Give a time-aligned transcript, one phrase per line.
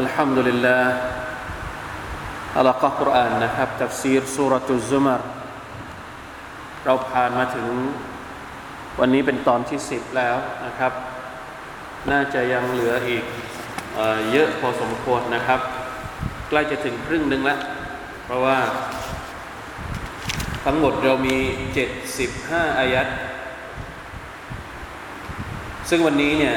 [0.00, 0.94] อัลฮัมดุลิลลาห์
[2.58, 2.70] อัล
[3.00, 5.22] กุรอานนะครับตัฟซีรสุรตุซุมาร
[6.84, 7.66] เราผ่านมาถึง
[9.00, 10.92] วันนี้เป็นตอนที่สิบแล้วนะครับ
[12.10, 13.24] น่าจะยังเหลืออีก
[13.94, 14.00] เอ
[14.32, 15.60] เยอะพอสมควรนะครับ
[16.48, 17.60] ใกล้จะถึงครึ่งหนึ่งแล้ว
[18.24, 18.58] เพราะว่า
[20.64, 21.36] ทั้งหมดเรามี
[21.74, 23.08] เจ็ดสิบห้าอายัด
[25.88, 26.56] ซึ่งวันนี้เนี่ย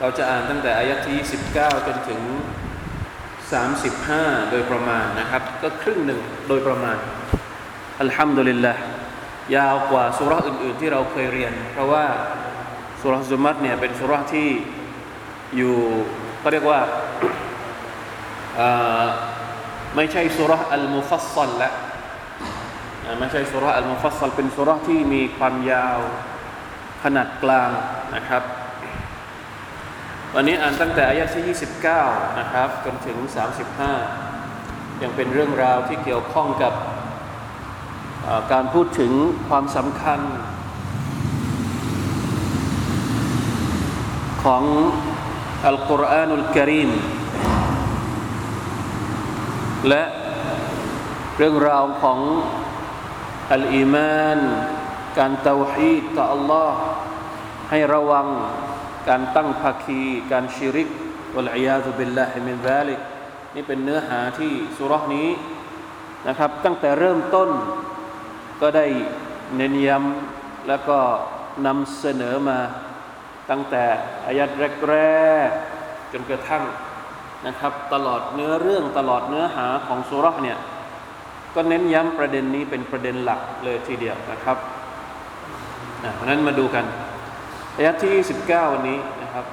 [0.00, 1.16] เราจะอ่านตั้งแต่อายัดที่
[1.54, 2.20] 29จนถึง
[3.56, 6.96] 35 โดยประมาณนะครับ ก็ครึ่งหนึ่งโดยประมาณ
[8.00, 8.74] อัลฮัมดุลิลละ
[9.56, 12.04] ยาวกว่าสุราอื่น ๆ ที่เราเคยเรียน เพราะว่า
[13.00, 14.48] สุราซุมัตเนี่ยเป็นสุราที่
[15.56, 15.76] อยู่
[16.42, 16.80] ก็เรียกว่า
[19.96, 21.68] ไม่ใช่สุราอัลมุฟัสซัลละ
[23.20, 25.98] ไม่ใช่สุราอัลมุฟัสซัลเป็นสุราที่มีความยาว
[27.02, 27.70] ขนาดกลาง
[28.16, 28.42] นะครับ
[30.40, 31.56] วันนี้อ่านตั้งแต่อายะที่
[31.94, 33.18] 29 นะครับจนถึง
[34.28, 36.72] 35 ยังเป็นเรื่องราวที่เกี่ยวข้องกับ
[38.52, 39.12] การพูดถึง
[39.48, 40.20] ความสำคัญ
[44.44, 44.62] ของ
[45.66, 46.90] อัลกุรอานุลกิริม
[49.88, 50.04] และ
[51.38, 52.18] เรื่องราวของ
[53.52, 54.38] الإيمان
[55.18, 56.72] การเตาฮีดต่อ อัลลอฮฺ
[57.70, 58.28] ให้ระวัง
[59.08, 60.00] การตั้งภาคี
[60.32, 60.88] การชิริก
[61.34, 63.00] والعياذ بالله من ذلك
[63.54, 65.28] นี่เป็นเนื้อหาที่สูเราะฮ์นี้
[66.28, 67.50] นะครับ ตั้งแต่เริ่มต้น
[68.60, 68.86] ก็ได้
[69.56, 70.98] เน้นย้ำแล้วก็
[71.66, 72.58] นำเสนอมา
[73.50, 73.84] ตั้งแต่
[74.26, 74.48] อายะฮ์
[74.88, 74.96] แร
[75.46, 76.64] กๆจนกระทั่ง
[77.46, 80.58] นะครับ ตลอดเนื้อเรื่องตลอดเนื้อหาของสูเราะฮ์เนี่ย
[81.54, 84.56] ก็เน้นย้ำประเด็นนี้เป็นประเด็นหลักเลยทีเดียวนะครับ
[86.14, 86.84] เพราะนั้นมาดูกัน
[87.77, 88.11] อายะที่
[88.45, 89.45] 29วันนี้นะครับ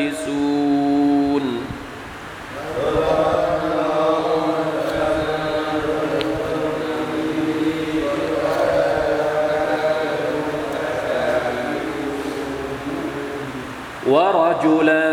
[14.09, 15.07] ورجلا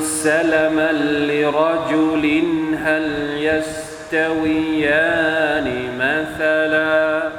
[0.00, 2.24] سلما لرجل
[2.84, 3.06] هل
[4.08, 4.88] يستويان
[5.98, 7.37] مثلا؟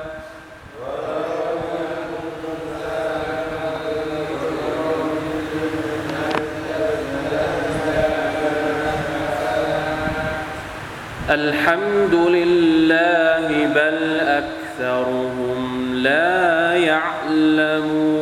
[11.30, 18.20] الحمد لله بل أكثرهم لا يعلمون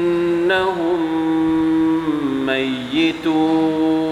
[2.47, 4.04] ميتون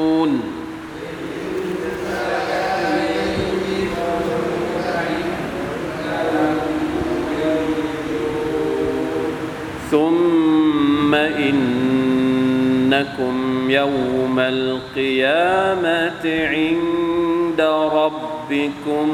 [13.13, 17.61] إنكم يوم القيامة عند
[17.93, 19.09] ربكم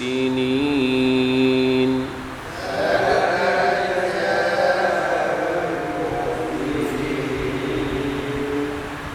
[0.03, 0.87] المحسنين.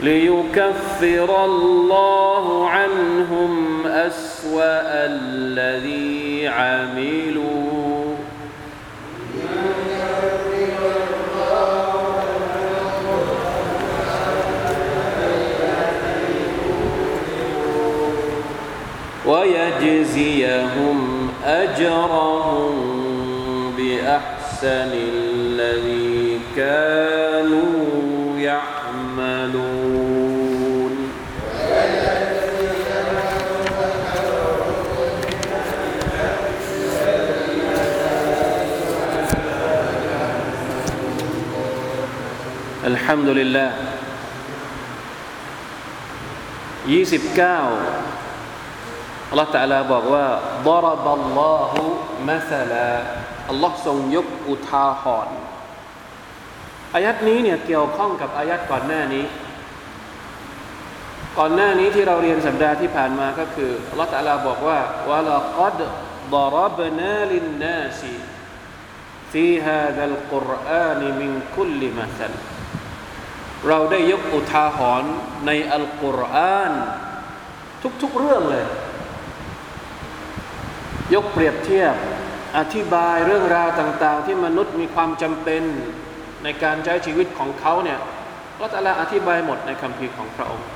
[0.03, 7.30] ليكفر الله عنهم أسوأ الذي عملوا.
[21.81, 29.71] أجرهم بأحسن الذي كانوا يعملون.
[42.85, 43.71] الحمد لله.
[46.87, 48.10] 29
[49.31, 50.25] อัลลอฮฺตะลาบอกว่า
[50.67, 51.83] บารับัลลอฮุ
[52.29, 52.89] มัสลา
[53.49, 55.37] อัลลอฮ์ทรงยกอุทาหรณ์
[56.95, 59.25] อายัดนี้เนี่ยเกี่ยวข้องกับอายัดก่อนหน้านี้
[61.37, 64.79] ก่อนหน้านี้ที่เราเรียนสัปดาห์ที่ผ่านมาก็คืออัลลอฮฺตะลาบอกว่า
[65.09, 65.79] วะลกัด
[66.33, 68.15] บารับนาลินนาซี
[69.31, 72.33] ฟีฮาดัลกุรอานมินคุลิมัสัล
[73.67, 75.13] เราได้ยกอุทาหรณ์
[75.45, 76.73] ในอัลกุรอาน
[78.01, 78.65] ทุกๆเรื่องเลย
[81.13, 81.95] ยกเปรียบเทียบ
[82.57, 85.63] อธิบายเรื่องราวต่าง ๆ ที่มนุษย์มีความจำเป็น
[86.43, 87.99] ในการใช้ชีวิตของเขาเนี่ย
[88.59, 90.67] ก็ตะลาอธิบายหมดในคำพีของพระองค์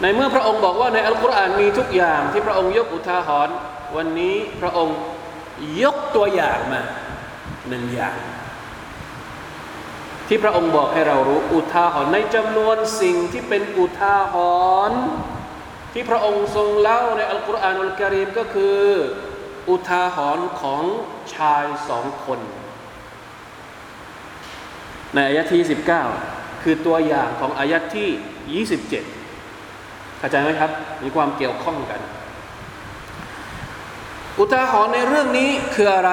[0.00, 3.56] ในเมื่อพระองค์บอกว่าในอัลกุรอานมีทุกอย่างที่พระองค์ยกอุทาหรณ์
[3.96, 4.96] วันนี้พระองค์
[5.82, 6.82] ยกตัวอย่างมา
[7.68, 8.16] หนึ่งอย่าง
[10.28, 14.34] ที่พระองค์บอกให้เรารู้อุทาหรณ์ในจำนวนสิ่งที่เป็นอุทาห
[14.90, 15.00] รณ์
[15.93, 18.79] ที่พระองค์ทรงเล่าในอัลกุรอานอัลกิริมก็คือ
[19.69, 20.83] อุทาหรณ์ของ
[21.35, 22.39] ชายสองคน
[25.13, 25.61] ในอายะที่
[26.13, 30.71] 19 คือตัวอย่างของอายะที่ 27เข้าใจไหมครับ
[31.03, 32.01] มีความเกี่ยวข้องกัน
[34.39, 36.11] อุทาหรณ์ในเรื่องนี้คืออะไร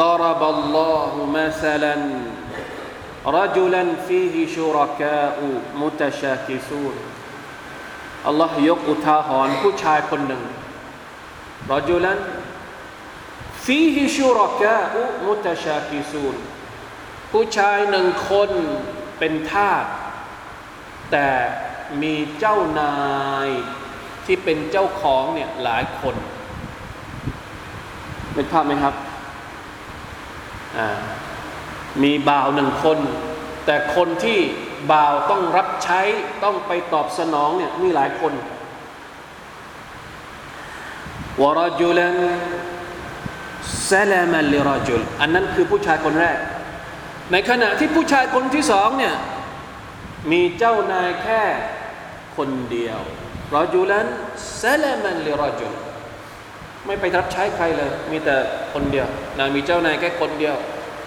[0.00, 2.02] ดารบัลลอฮุมาซาลัน
[3.26, 5.36] رجلا فيه شركاء
[5.74, 6.94] متشاكسون
[8.27, 10.43] อัลลอฮ์ยกอุทาหรณ์ผู้ชายคนหนึ่ง
[11.71, 12.19] รอจุลัน
[13.63, 16.35] ฟีฮิชูรกะอุมุตชาคิซูน
[17.31, 18.49] ผู้ชายหนึ่งคน
[19.19, 19.85] เป็นทาส
[21.11, 21.27] แต่
[22.01, 22.95] มีเจ้านา
[23.47, 23.49] ย
[24.25, 26.15] ที่เป็นเจ้าของเนี่ยหลายคน
[28.33, 28.95] เป็นภาพไหมครับ
[30.77, 30.87] อ่า
[32.03, 32.97] มีบ่าวหนึ่งคน
[33.65, 34.39] แต่คนที่
[34.91, 36.01] บ่าวต้องรับใช้
[36.43, 38.33] ต้องไปตอบสนองเนี่ยมีหลายคน
[41.41, 42.17] วรจุลัน
[43.89, 46.37] ซาลามันลิรจุลอันนั้นคือผู้ชายคนแรก
[47.31, 49.15] ในขณะที่ผู้ชายคนที่สองเนี่ย
[50.31, 51.41] มีเจ้านายแค่
[52.37, 52.99] คนเดียว
[53.53, 54.07] รอจุลัน
[54.61, 55.73] ซาลามันลิรจุล
[56.85, 58.35] ไม่ไปรับใช้ใครเลย มีแต่
[58.73, 59.07] คนเดียว
[59.37, 60.55] นะมีเจ้านายแค่คนเดียว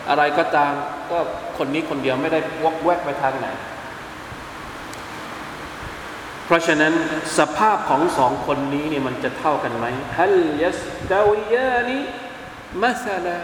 [0.08, 0.72] อะไรก็ตาม
[1.10, 1.18] ก็
[1.58, 3.48] คนนี้คนเดียวไม่ได้วกแวกไปทางไหน
[6.46, 6.92] เพราะฉะนั้น
[7.38, 9.86] สภาพของสองคนนี้เนี่ยมันจะเท่ากันไหม
[10.18, 10.82] ฮัลยัส
[11.12, 11.98] ดาวิยานี
[12.82, 13.38] มัสลา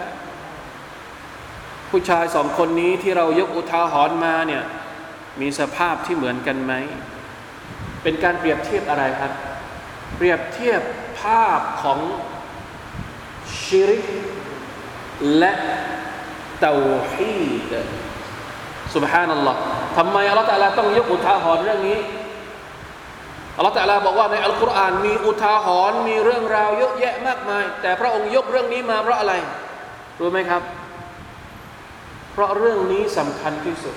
[1.91, 4.63] ผู้ชายสองคนนี้ที่เรายกอุทาหรณ์มาเนี่ย
[5.41, 6.73] มีสภาพที่เหมือนกันไหม
[8.03, 9.33] เป็นการเปรียบเทียบอะไรครับ
[10.17, 10.83] เปรียบเทียบ
[11.21, 11.99] ภาพของ
[13.63, 14.07] ชิริก
[15.39, 15.53] และ
[16.61, 16.75] เตา
[17.13, 17.73] ฮีด
[18.95, 19.61] สุบฮานัลลอฮ์
[19.97, 20.49] ทำไมอัลลอฮ์
[20.79, 21.99] ต้องยกอุทาหรณ์เรื่องนี้
[23.57, 29.35] อัลลอฮ์บอกว่าในอัลกุรอานมีอุทาหรณ์มีเรื่องราวเยอะแยะมากมาย แต่พระองค์ยกเรื่องนี้มาเพราะอะไร
[30.21, 30.63] รู้ไหมครับ
[32.33, 33.97] เพราะเรื่องนี้สำคัญที่สุด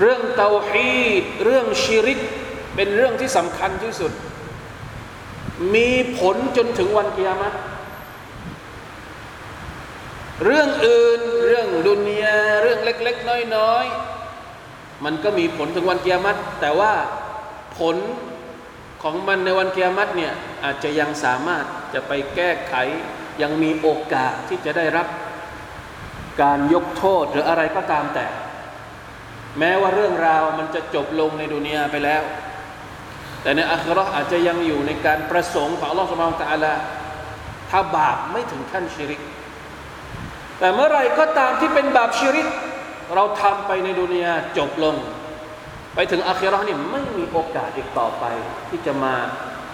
[0.00, 2.20] เรื่องเตาฮีดเรื่องชิริก
[2.76, 4.12] เป็นเรื่องที่สำคัญที่สุด
[5.74, 7.48] มีผลจนถึงวันกิยามะ
[10.44, 13.84] เรื่องอื่นเรื่องดุนยาเรื่องเล็ก ๆ น้อย
[14.44, 16.92] ๆ มันก็มีผลถึงวันเกิยามัตแต่ว่า
[17.78, 17.96] ผล
[19.02, 20.32] ของมันในวันเกิยามัตเนี่ย
[20.64, 21.64] อาจจะยังสามารถ
[21.94, 22.74] จะไปแก้ไข
[23.42, 25.06] ยังมีโอกาสที่จะได้รับ
[26.42, 28.26] การยกโทษหรืออะไรก็ตามแต่
[29.58, 32.22] แม้ว่าเรื่องราวมันจะจบลงในดุนยาไปแล้ว
[33.42, 36.74] แต่ในอัคราอาจจะยังอยู่ในการประสงค์ของอัลลอฮฺสุบฮานตะอาลา
[37.70, 39.20] ถ้าบาปไม่ถึงขั้นชิริก
[40.58, 42.46] แต่เมื่อไรก็ตามที่เป็นบาปชิริก
[43.14, 44.94] เราทำไปในดุนยาจบลง
[45.94, 48.24] ไปถึงอาคิเราะห์นี่ไม่มีโอกาสอีกต่อไป
[48.68, 49.14] ที่จะมา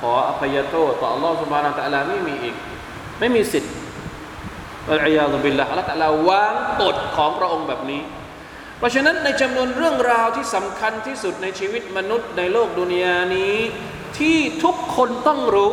[0.01, 2.55] ขออภัยโทษต่ออัลลอฮฺสุบฮานาตะอาลาไม่มีอีก
[3.21, 3.73] ไม่มีสิทธิ์
[4.91, 8.03] อัลอยาซุบิลละอัลลอฮฺตะลาวางกฎของพระองค์แบบนี้
[8.79, 13.57] เพราะฉะนั้นในจำนวนเรื่องราวที่สำคัญที่สุดในชีวิตมนุษย์ในโลกดุนยานี้
[14.19, 15.73] ที่ทุกคนต้องรู้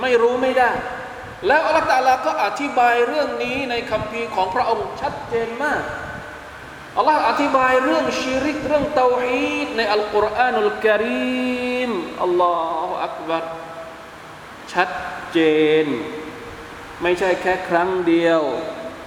[0.00, 0.70] ไม่รู้ไม่ได้
[1.46, 5.82] แล้วอัลตะอาลาก็อธิบายเรื่องนี้ในคัมภีร์ของพระองค์ชัดเจนมาก
[6.96, 11.90] อัลลอฮฺอธิบายเรื่องชิริกเรื่องเตาฮีดในอัลกุรอานุลกิริม
[12.22, 13.44] อัลลอฮฺอักบัร
[14.72, 14.90] ชัด
[15.32, 15.38] เจ
[15.84, 15.86] น
[17.02, 18.40] ไม่ใช่แค่ครั้งเดียว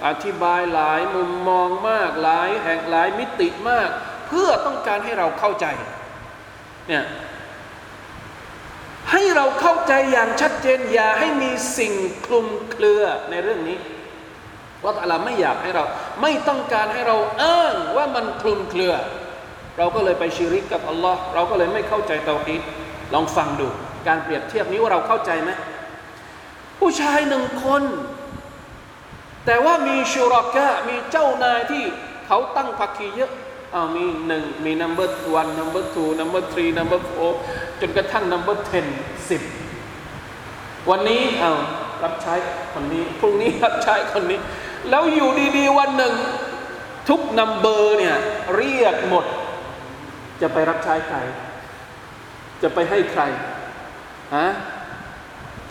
[0.06, 3.88] อธิบายหลายมุมมองมากหลายแห่งหลายมิติมาก
[4.26, 5.66] เพื่อต้องการให้เราเข้าใจ
[6.88, 7.04] เนี่ย
[9.12, 11.94] ให้เราเข้าใจอย่างชัดเจนอย่าให้มีสิ่ง
[12.26, 13.78] คลุมเครือในเรื่องนี้
[14.84, 15.84] ว่าตาลาไม่อยากให้เรา
[16.22, 18.94] ไม่ต้องการให้เราอ้างว่ามันคลุมเครือ
[19.78, 22.62] เราก็เลยไปชิริกกับอัลลอฮ์เราก็เลยไม่เข้าใจเตาฮีด
[23.14, 23.68] ลองฟังดู
[24.06, 25.50] การเปรียบเทียบนี้ว่าเราเข้าใจไหม
[26.78, 27.82] ผู้ชายหนึ่งคน
[29.46, 31.84] แต่ว่ามีชูรอกะมีเจ้านายที่
[32.26, 33.30] เขาตั้งพักคีเยอะ
[33.73, 35.07] อ้าวมีหนึ่งมี number
[35.39, 37.31] one number two number three number four
[37.79, 38.85] จนกระทั่ง number ten
[39.29, 39.41] สิบ
[40.89, 41.57] วันนี้อ้าว
[42.03, 42.33] รับใช้
[42.73, 44.39] คนนี้พรุ่งนี้รับใช้คนนี้
[44.89, 46.13] แล้วอยู่ดีๆวันหนึ่ง
[47.09, 48.15] ทุกนัมเบอร์เนี่ย
[48.55, 49.25] เรียกหมด
[50.41, 51.17] จะไปรับใช้ใคร
[52.61, 53.23] จะไปให้ใคร
[54.35, 54.47] ฮะ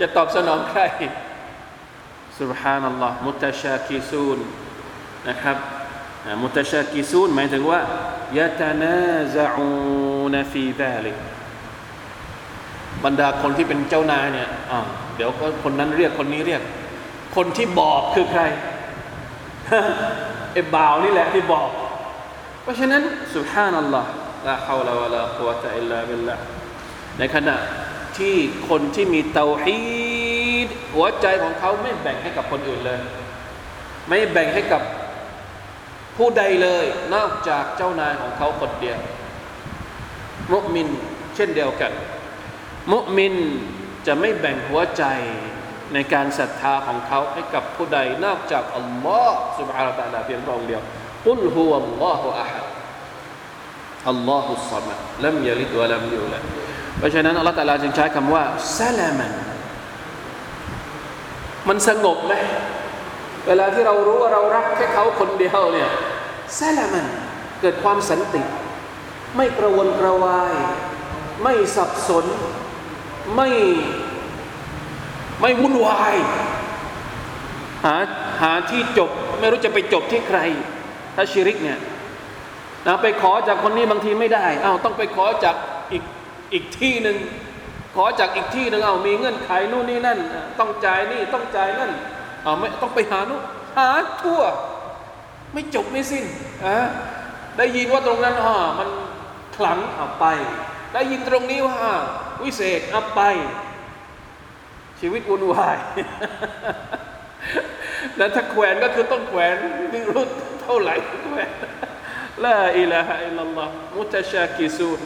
[0.01, 0.83] จะตอบสนองใคร
[2.41, 4.39] سبحان อัลลอฮ์มุตชาคิซูน
[5.29, 5.57] นะครับ
[6.42, 7.82] มุตชาคิซูนหมายถึงว่า
[8.38, 8.98] ยะตานา
[9.36, 11.18] ซาอูนฟีดาลิก
[13.04, 14.80] บรรดาคนที่เป็นเจ้านายเนี่ยอ่า
[15.16, 16.62] เดี๋ยวก็คนนั้นเรียกคนนี้เรียก
[17.36, 18.44] คนที่บอกคือใคร
[20.54, 21.70] ไอ้บ่าวนี่แหละที่บอก
[22.62, 23.02] เพราะฉะนั้น
[23.36, 24.10] สุฮานัลลอฮ์
[24.48, 26.36] ลาฮาวลาวะลากุวะตะอิลลาบิลละ
[27.20, 27.58] ในขณะ
[28.18, 28.36] ที่
[28.70, 29.80] คนที่มีเตาฮี
[30.66, 33.00] ดหัวใจของเขาไม่แบ่งให้กับคนอื่นเลย
[34.08, 34.82] ไม่แบ่งให้กับ
[36.17, 36.85] ผู้ใดเลย
[37.15, 38.99] นอกจากเจ้านายของเขาคนเดียว
[40.53, 40.89] มุมิน
[41.35, 41.93] เช่นเดียวกัน
[42.93, 43.35] มุมิน
[44.07, 45.05] จะไม่แบ่งหัวใจ
[45.95, 50.83] ในการศรัทธาของเขาให้กับผู้ใด นอกจากอัลลอฮ์ سبحانه และ تعالى เพียงพระองค์เดียว
[51.27, 52.67] กุลฮุวัลลอฮุอะฮัด
[54.11, 56.43] อัลลอฮุสซัมัดลัมยลิดวะลัมยูลัด
[56.99, 58.45] เพราะฉะนั้นอัลลอฮฺตะลาจึงใช้คำว่า
[58.79, 59.33] ซาลามัน
[61.69, 62.35] มันสงบไหม
[63.48, 65.90] เวลาที่เรารู้ว่าเรารักแค่เขาคนเดียวเนี่ย
[66.58, 67.06] ซาลามัน
[67.62, 68.42] เกิดความสันติ
[69.36, 70.54] ไม่กระวนกระวาย
[71.44, 72.26] ไม่สับสน
[73.36, 73.50] ไม่
[75.42, 76.16] ไม่วุ่นวาย
[77.86, 77.96] หา
[78.42, 80.40] หาที่จบไม่รู้จะไปจบที่ใคร
[81.16, 81.80] ถ้าชิริกเนี่ย
[82.88, 85.56] นะไปขอจากคนนี้บางทีไม่ได้อ้าวต้องไปขอจาก
[85.92, 86.04] อีก
[86.54, 87.18] อีกที่หนึ่ง
[87.96, 90.20] ขอจากอีกที่หนึ่งเอามีเงื่อนไขนู่นนี่นั่น
[90.60, 91.92] ต้องจ่ายนี่ต้องจ่ายนั่น
[92.48, 93.42] เอาไม่ต้องไปหานู่น
[93.78, 93.90] หา
[94.22, 94.42] ทั่ว
[95.54, 96.26] ไม่จบไม่สิ้น
[96.66, 96.78] อะ
[97.58, 98.90] ได้ยินว่าตรงนั้นอ่ามัน
[99.56, 100.26] ขลังเอาไป
[100.94, 101.80] ได้ยินตรงนี้ว่า
[102.44, 103.22] วิเศษเอาไป
[105.00, 105.78] ชีวิตวุ่นวาย
[108.18, 109.56] แล้วถ้าแขวนก็คือต้องแขวน
[109.92, 110.24] ไม่รู้
[110.62, 111.52] เท่าไหร่แขวน
[112.46, 115.00] ลาอิลาฮะอิลลัลลอฮ์มุตชากิซูน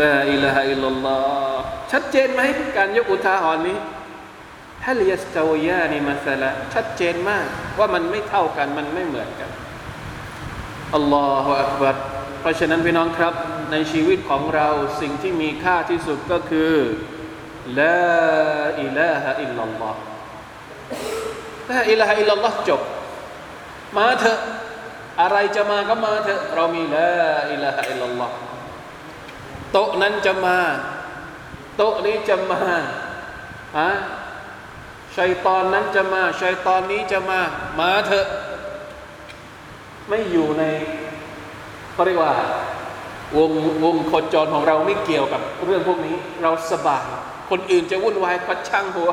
[0.00, 1.60] لا إله إلا الله
[1.92, 2.40] ชัดเจนไหม
[2.76, 3.78] การยกอุทาหรณ์นี้
[4.86, 7.46] هل يستويان مثلا ชัดเจนมาก
[7.78, 9.50] ว่ามันไม่เท่ากันมันไม่เหมือนกัน
[10.94, 11.96] الله أكبر
[12.40, 13.34] เพราะฉะนั้นพี่น้องครับ
[13.72, 14.68] ในชีวิตของเรา
[15.00, 16.74] สิ่งที่มีค่าที่สุดก็คือ
[17.80, 22.80] لا إله إلا الله لا إله إلا الله จบ
[23.96, 24.40] มาเถอะ
[25.22, 27.12] อะไรจะมาก็มาเถอะเรามีลา
[27.52, 28.34] อิลาฮะอิลลัลลอฮ์
[29.72, 30.58] โต๊ะนั้นจะมา
[31.76, 32.60] โต๊ะนี้จะมา
[33.78, 33.90] ฮะ
[35.16, 37.40] ชัยตอนนั้นจะมาชัยตอนนี้จะมา
[37.80, 38.26] มาเถอะ
[40.08, 40.62] ไม่อยู่ใน
[41.92, 42.34] เขาเรียกว่า
[43.36, 43.50] วง
[43.84, 47.04] วงโคจรของเราไม่เกี่ยวกับเรื่องพวกนี้ เราสบาย
[47.50, 49.10] คนอื่นจะวุ่นวายก็ช่างหัว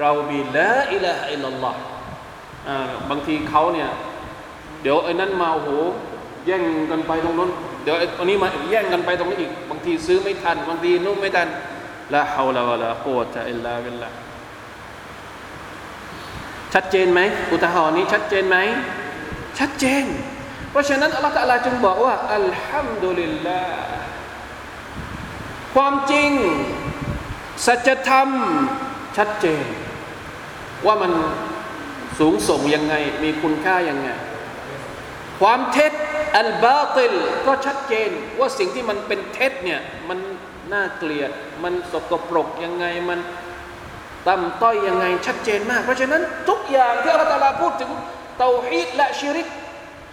[0.00, 1.82] เรามีละอิละอิลลอฮ์
[3.10, 3.90] บางทีเขาเนี่ย
[4.82, 5.70] เดี๋ยวไอ้นั้นมาโอ้โห
[6.46, 7.50] แย่งกันไปตรงนู้น
[7.82, 11.48] เดี๋ยวไอ้นี้มาแย่งกันไปตรงนี้อีก บางทีซื้อไม่ทัน บางทีนุ่มไม่ทัน
[12.14, 14.23] ละฮาวลาวะลาโคตะอิลลาบิลลา
[16.74, 17.20] ชัดเจนไหม
[17.52, 18.56] อุทาหรณ์นี้ชัดเจนไหม
[19.58, 20.04] ชัดเจน
[20.70, 23.78] เพราะฉะนั้นอัลลอฮฺตะลาจึงบอกว่าอัลฮัมดุลิลลาห์
[25.74, 26.30] ความจริง
[27.66, 28.28] สัจธรรม
[29.16, 29.64] ชัดเจน
[30.86, 31.12] ว่ามัน
[32.18, 34.08] สูงส่งยังไง มีคุณค่ายังไง
[35.40, 35.92] ความเท็จ
[36.38, 37.14] อัลบาติล
[37.46, 40.18] ก็ชัดเจน ว่าสิ่งที่มันเป็นเท็จเนี่ยมัน
[40.72, 41.30] น่าเกลียด
[41.64, 43.18] มันสกปรกยังไงมัน
[44.27, 47.91] ต่ำต้อยยังไง ชัดเจนมาก เพราะฉะนั้นทุกอย่างที่อัลลอฮฺพูดถึง
[48.39, 49.47] เตาฮีดและชิริก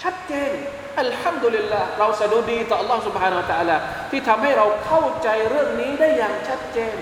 [0.03, 0.53] ชัดเจน
[1.01, 3.77] อัลฮัมดุลิลลาห์เราสะดุดีต่อ Allah سبحانه และ تعالى
[4.11, 6.97] ที่ทำให้เราเข้าใจเรื่องนี้ได้อย่างชัดเจน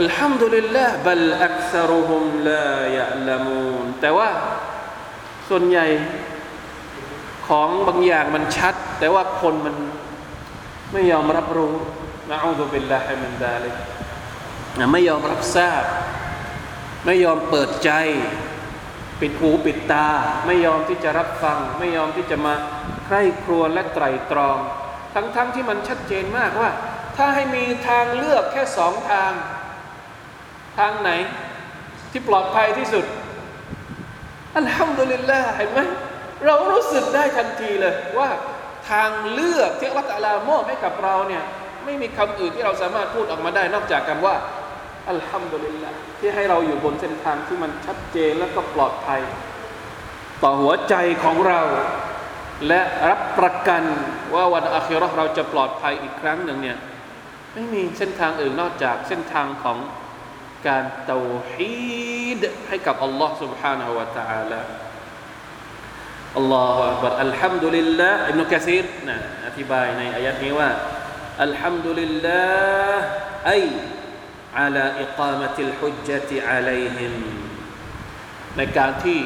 [0.00, 4.28] อัลฮัมดุลิลลาห์บัลอักษรุฮุมลายะลามูนแต่ว่า
[5.48, 5.86] ส่วนใหญ่
[7.48, 9.76] ของบางอย่างมันชัด แต่ว่าคนมัน
[10.92, 11.74] ไม่ยอมรับรู้
[12.30, 13.74] นะอูดุบิลลาฮิมินดาลิก
[14.93, 15.83] ไม่ยอมรับทราบ
[17.05, 17.91] ไม่ยอมเปิดใจ
[19.21, 20.07] ปิดหูปิดตา
[20.45, 22.53] ไม่ยอมที่จะรับฟัง ไม่ยอมที่จะมา
[23.05, 24.57] ใคร่ครวญและไตรตรอง
[25.13, 26.71] ทั้งๆทที่มันชัดเจนมากว่า
[27.17, 29.31] ถ้าให้มีทางเลือกแค่สองทาง
[30.79, 31.11] ทางไหน
[32.11, 33.05] ที่ปลอดภัยที่สุด
[34.57, 35.79] อัลฮัมดุลิลลาห์เห็นไหม
[36.45, 38.29] เรารู้สึกได้ทันทีเลยว่า
[38.91, 41.43] ทางเลือกที่อัลลอฮฺมอบให้กับเราเนี่ย
[41.85, 44.35] ไม่มีคำอื่นที่เราสามารถพูดออกมาได้นอกจากคำว่า
[45.10, 49.20] อัลฮัมดุลิลละที่ให้เราอยู่บนเส้นทางที่มันชัดเจนและก็ปลอดภัย
[50.42, 51.60] ต่อหัวใจของเรา
[52.68, 53.82] และรับประกัน
[54.34, 56.78] ว่าวันอัคราเราจะปลอดภัยอีกครั้งหนึ่งเนี่ย
[57.54, 59.78] ไม่มีเส้นทางอื่นนอกจากเส้นทางของ
[60.68, 64.60] การเตาฮีดให้กับอัลลอฮ์ سبحانه และ تعالى
[66.36, 70.70] อัลลอฮฺบัดอัลฮัมดุลิลละอิบนุกะซีรนะอธิบายในอายัดนี้ว่า
[71.44, 72.44] อัลฮัมดุลิลละ
[73.46, 73.52] ไอ
[74.60, 77.14] على إقامة الحجة عليهم
[78.56, 79.18] ในการที่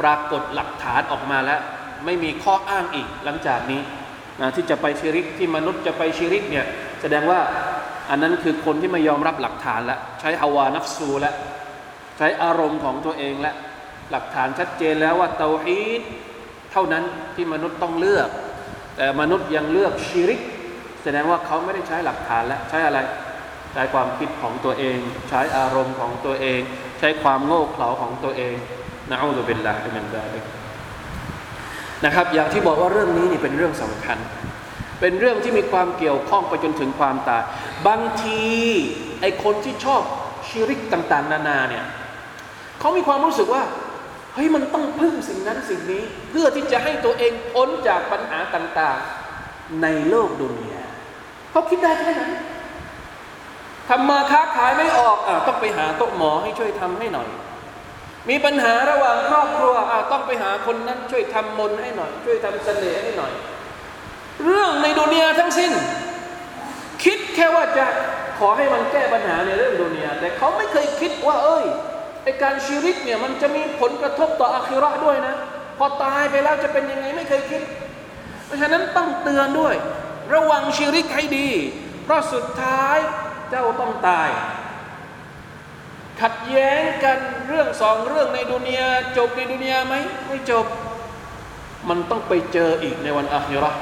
[0.00, 1.60] ปรากฏหลักฐานออกมาแล้ว
[2.04, 3.80] ไม่มีข้ออ้างอีกหลังจากนี้
[4.40, 6.66] นะที่จะไปชิริกที่มนุษย์จะไปชิริกเนี่ย
[7.00, 7.40] แสดงว่า
[8.10, 11.34] อันนั้นคือคนที่ไม่ยอมรับหลักฐานแล้วใช้ฮาวานัฟซูแล้ว
[12.18, 13.56] ใช้อารมณ์ของตัวเองแล้ว
[14.10, 16.02] หลักฐานชัดเจนแล้วว่าเตาฮีด
[16.72, 18.28] เท่านั้นที่มนุษย์ต้องเลือก
[18.96, 20.40] แต่มนุษย์ยังเลือกชิริก
[21.02, 22.98] แสดงว่าเขาไม่ได้ใช้หลักฐานแล้วใช้อะไร
[23.73, 24.97] ใช้ความคิดของตัวเอง
[25.29, 26.61] ใช้อารมณ์ของตัวเอง
[26.99, 28.55] ใช้ความโง่เขลาของตัวเอง
[29.11, 30.45] นะอูซุบิลลาฮิมินซาลิก
[32.05, 34.17] นะครับ อย่างที่บอกว่าเรื่องนี้นี่เป็นเรื่องสำคัญ
[34.99, 37.43] เป็นเรื่องที่มีความเกี่ยวข้องไปจนถึงความตาย
[37.87, 38.43] บางที
[39.21, 40.01] ไอคนที่ชอบ
[40.47, 41.85] ชิริกต่าง ๆ นานาเนี่ย
[42.79, 43.63] เขามีความรู้สึกว่า
[44.33, 48.97] เฮ้ยมันต้องพึ่งสิ่งนั้นสิ่งนี้ เพื่อที่จะให้ตัวเองพ้นจากปัญหาต่าง
[49.39, 50.83] ๆ ในโลกดุนยา
[51.51, 52.31] เขาคิดได้แค่นั้น
[53.89, 57.29] ทำมาค้าขายไม่ออกอ่าต้องไปหาโต๊ะหมอให้ช่วยทำให้หน่อย
[58.29, 63.31] มีปัญหาระหว่างครอบครัวอ่าต้องไปหาคนนั้นช่วยทำมนให้หน่อย ช่วยทำเสน่ห์ให้หน่อย
[64.43, 65.71] เรื่องในดุนยาทั้งสิ้น
[67.03, 67.85] คิดแค่ว่าจะ
[68.39, 71.65] ขอให้มันแก้ปัญหาในเรื่องดุนยาแต่เขาไม่เคยคิดว่า เอ้ย
[72.23, 75.35] ไอการชีริกเนี่ยมันจะมีผลกระทบต่ออาคิรอด้วยนะ
[75.77, 77.61] พอตายไปแล้วจะเป็นยังไงไม่เคยคิด
[78.45, 79.75] เพราะฉะนั้นต้องเตือนด้วย
[80.33, 81.49] ระวังชีริกให้ดี
[82.03, 82.97] เพราะสุดท้าย
[83.49, 84.29] เจ้าต้องตาย
[86.21, 89.95] ขัดแย้งกันเรื่องสองเรื่องในดุนยาจบในดุนยาไหม
[90.27, 90.65] ไม่จบ
[91.89, 93.79] มันต้องไปเจออีกในวันอาคิเราะห์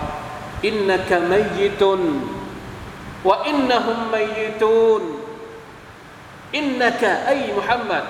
[0.66, 2.02] อินนักมัยตุน
[3.28, 5.02] ว่าอินนะฮุมมัยตุน
[6.58, 8.04] อินนักะไอมุฮัมมัด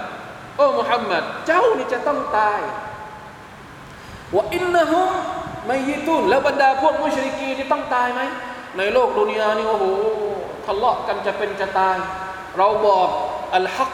[0.56, 2.60] โอ้มุฮัมมัดเจ้านี่จะต้องตาย
[4.36, 5.10] ว่าอินนะฮุม
[5.66, 8.22] ไม่ยิตุนแล้วบรรดาพวกมุชริกีนี่ต้องตายไหม
[8.78, 9.86] ในโลกดุนยานี่โอ้โห
[10.66, 11.98] ทะเลาะกันจะเป็นจะตาย
[12.58, 13.10] เราบอก
[13.56, 13.92] อัลฮัก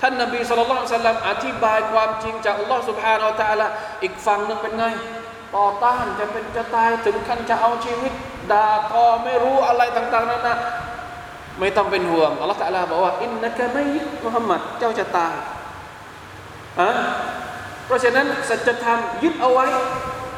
[0.00, 4.84] ท่านนบีสุลต่านสัลลัมอธิบายความจริงจากอัลลอฮ์สุบฮานาอัลลอฮ์อีกฝั่งหนึ่งเป็นไง
[5.56, 8.12] ต่อต้านจะเป็นจะตายถึงขั้นจะเอาชีวิต
[8.52, 10.56] ด่าทอไม่รู้อะไรต่างๆนั้นนะ
[11.60, 13.84] ไม่ต้องเป็นห่วงอัลลอฮฺตะลาบอกว่าอินนักะไม่
[14.24, 15.34] มุฮัมมัดเจ้าจะตาย
[16.80, 16.90] อะ
[17.86, 19.66] เพราะฉะนั้นสัจธรรมยึดเอาไว้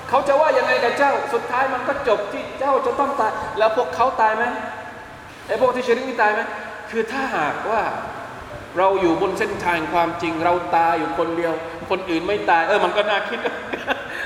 [0.08, 4.44] เขาจะว่ายังไงกับเจ้า สุดท้ายมันก็จบที่เจ้าจะต้องตาย แล้วพวกเขาตายไหม
[5.46, 6.40] ไอ้พวกที่ชริกนี่ตายไหม
[6.90, 7.82] คือถ้าหากว่า
[8.78, 11.52] เราอยู่บนเส้นทางความจริงเราตายอยู่คนเดียว
[11.90, 13.38] คนอื่นไม่ตาย เออมันก็น่าคิด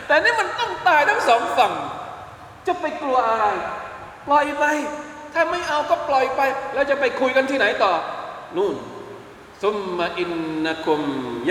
[0.07, 1.73] แต่นี่มันต้องตายทั้งสองฝั่ง
[2.67, 3.47] จะไปกลัวอะไร
[4.29, 4.65] ปล่อยไป
[5.35, 6.41] ถ้าไม่เอาก็ปล่อยไป
[6.75, 7.93] แล้วจะไปคุยกันที่ไหนต่อ
[8.57, 8.75] นู่น
[9.63, 11.01] ثم إنكم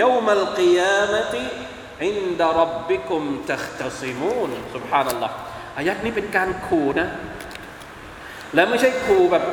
[0.00, 5.26] يوم القيامة عند ربكم تختصمون سبحان الله
[5.76, 7.08] อายัดนี้เป็นการขู่นะ
[8.54, 9.44] และไม่ใช่ขู่แบบ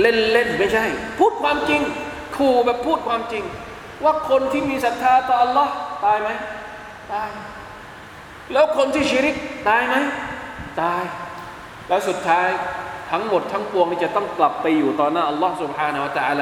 [0.00, 0.84] เล่นๆไม่ใช่
[1.18, 1.82] พูดความจริง
[2.36, 3.44] ขู่แบบพูดความจริง
[4.04, 5.68] ว่าคนที่มีศรัทธาต่อ Allah
[6.04, 6.28] ตายไหม
[7.12, 7.28] ตาย
[8.52, 9.36] แล้วคนที่ชิริก
[9.68, 9.96] ตายไหม
[10.80, 11.02] ตาย
[11.88, 12.48] แล้วสุดท้าย
[13.10, 16.34] ทั้งหมดทั้งปวงนี่จะต้องกลับไปอยู่ต่อหน้าอัลลอฮ์สุบฮานะอัลตะอั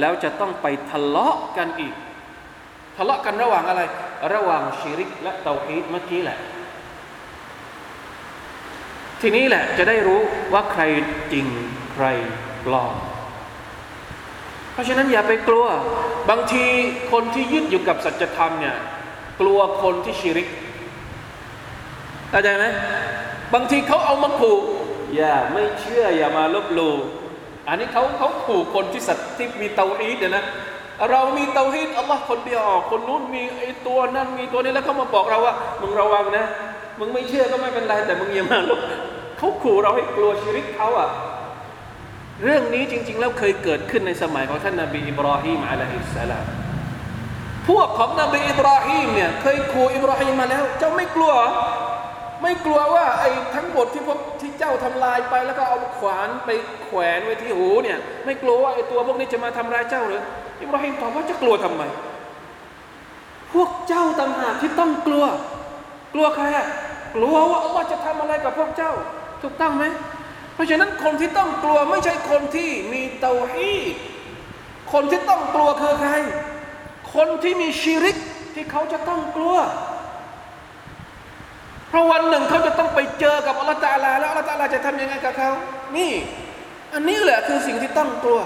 [0.00, 1.94] แล้วจะต้องไปทะเลาะกันอีก
[3.02, 3.82] ทะเลาะกันระหว่างอะไร
[4.34, 6.38] ระหว่างชิริกและเตาฮีดเมื่อกี้แหละ
[9.20, 10.20] ทีนี้แหละจะได้รู้
[10.52, 10.82] ว่าใคร
[11.32, 11.46] จริง
[11.92, 12.06] ใคร
[12.64, 12.94] ปลอม
[14.72, 15.66] เพราะฉะนั้นอย่าไปกลัว
[16.30, 16.64] บางที
[17.12, 18.76] คนที่ยึดอยู่กับสัจธรรมเนี่ย
[19.40, 20.48] กลัวคนที่ชิริก
[22.30, 22.64] เข้าใจไหม
[23.54, 24.58] บางทีเขาเอามาขู่
[25.16, 26.94] อย่าไม่เชื่ออย่ามาลบหลู่
[27.68, 30.44] อันนี้เขาเขาขู่คนที่สัตที่มีเตาอีดเนี่ยนะ
[31.10, 36.44] เรามีเตาฮีดอัลลอฮ์คนเดียวคนนู้นมีไอ้ตัวนั้นมีตัวนี้แล้วเขามาบอกเราว่า มึงระวังนะ
[36.98, 38.80] มึงไม่เชื่อก็ไม่เป็นไรแต่มึงอย่ามาลบ
[39.38, 41.08] เขาขู่เราให้กลัวชิริกเขาอะ
[42.42, 46.44] เรื่องนี้จริง ๆ แล้วเคยเกิดขึ้นในสมัยของท่านนบีอิบราฮิมอะลัยฮิสสลาม
[47.68, 51.32] พวกของนบีอิบราฮิมเนี่ยเคยขู่อิบราฮิมมาแล้ว เจ้าไม่กลัว
[52.42, 56.50] ไม่กลัวว่าไอ้ทั้งหมดที่พวกที่เจ้าทำลายไปแล้วก็เอาขวานไป
[56.84, 60.22] แขวนไว้ที่หูเนี่ย ไม่กลัวว่าไอ้ตัวพวกนี้จะมาทำร้ายเจ้าหรือ
[60.62, 61.82] อิบราฮิมตอบว่าจะกลัวทำไม
[63.52, 65.24] พวกเจ้าต่างหากที่ต้องกลัว
[66.14, 66.44] กลัวใคร
[67.14, 68.92] กลัวว่าอัลลอฮ์จะทำอะไรกับพวกเจ้า
[69.42, 69.84] ถูกต้องไหม
[70.54, 73.74] เพราะฉะนั้นคนที่ต้องกลัวไม่ใช่คนที่มีเตาฮี
[74.92, 76.12] คนที่ต้องกลัวคือใคร
[77.14, 78.16] คนที่มีชีริก
[78.54, 79.56] ที่เขาจะต้องกลัว
[81.88, 85.50] เพราะวันหนึ่งเขาจะต้องไปเจอกับอัลลอฮฺตาลา แล้วอัลลอฮฺตาลาจะทำยังไงกับเขา
[85.96, 86.12] นี่
[86.94, 88.40] อันนี้แหละคือสิ่งที่ต้องกลัว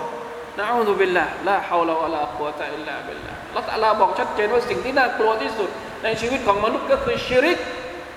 [0.58, 5.70] นะอูซุบิลละลาฮาวลาวะลากุวะตะอิลลาบิลละอัลอฮฺตาลาบอกชัดเจนว่าสิ่งที่น่ากลัวที่สุด
[6.04, 7.58] ในชีวิตของมนุษย์ก็คือชิริก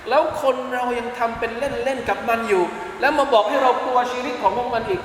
[0.09, 2.63] แล้วคนเรายังทำเป็นเล่นๆกับมันอยู่
[3.01, 5.01] แล้วมาบอกให้เรากลัวชิริกของพวกมันอีก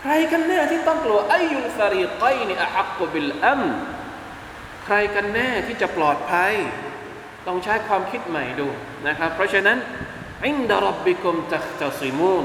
[0.00, 3.62] ใครกันแน่ที่ต้องกลัวأي الفريقين أحق بالأمن
[4.84, 6.52] ใครกันแน่ที่จะปลอดภัย
[7.46, 8.66] ต้องใช้ความคิดใหม่ดู
[9.06, 9.78] นะครับ เพราะฉะนั้น
[10.46, 12.44] عند ربكم تختصمون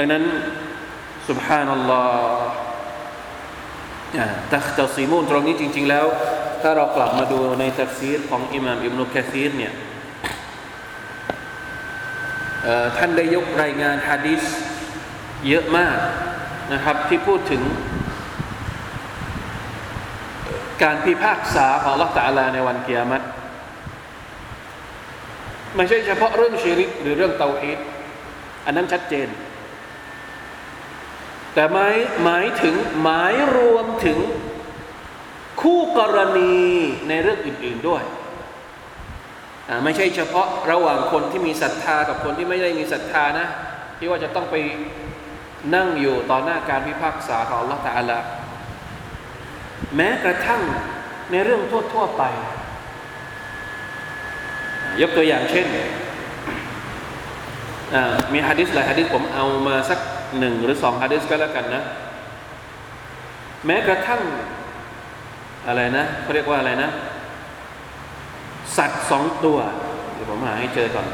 [0.00, 0.24] ดังนั้น
[1.28, 2.48] สุบฮานัลลอฮ์
[4.54, 6.06] ตักตซีมูนตรงนี้จริง ๆ แล้ว
[6.62, 9.72] ถ้าเรากลับมาดูในตัฟซีรของอิหม่ามอิบนุกะซีรเนี่ย
[12.96, 14.42] ท่านได้ยกรายงานฮะดีษ
[15.48, 15.96] เยอะมาก
[16.72, 17.62] นะครับที่พูดถึง
[20.82, 23.24] การพิพากษาของลักตาลาในวันเกียรติ
[25.76, 27.78] ไม่ใช่เฉพาะเรื่องชีริกหรือเรื่องเตาฮีด
[28.66, 29.28] อันนั้นชัดเจน
[31.54, 34.18] แต่หมายหมายถึงหมายรวมถึง
[35.60, 36.56] คู่กรณี
[37.08, 38.02] ในเรื่องอื่น ๆด้วย
[39.84, 43.46] ไม่ใช่เฉพาะระหว่างคนที่มีศรัทธากับคนที่ไม่ได้มีศรัทธานะ
[43.98, 44.56] ที่ว่าจะต้องไป
[45.74, 48.18] นั่งอยู่ต่อหน้าการพิพากษาของ Allah ตาลา
[49.96, 50.62] แม้กระทั่ง
[51.30, 52.22] ในเรื่องทั่ว ๆ ไป
[55.00, 55.66] ยกตัวอย่างเช่น
[58.32, 59.98] มีฮะดิษหลายฮะดิษผมเอามาสัก
[60.39, 61.83] หนึ่งหรือสองฮะดิษก็แล้วกันนะ
[63.65, 64.21] แม้กระทั่ง
[65.67, 66.89] อะไรนะเขาเรียกว่าอะไรนะ
[68.77, 69.57] สัตว์สองตัว
[70.13, 71.07] เดี๋ยวผมหาให้เจอก่อน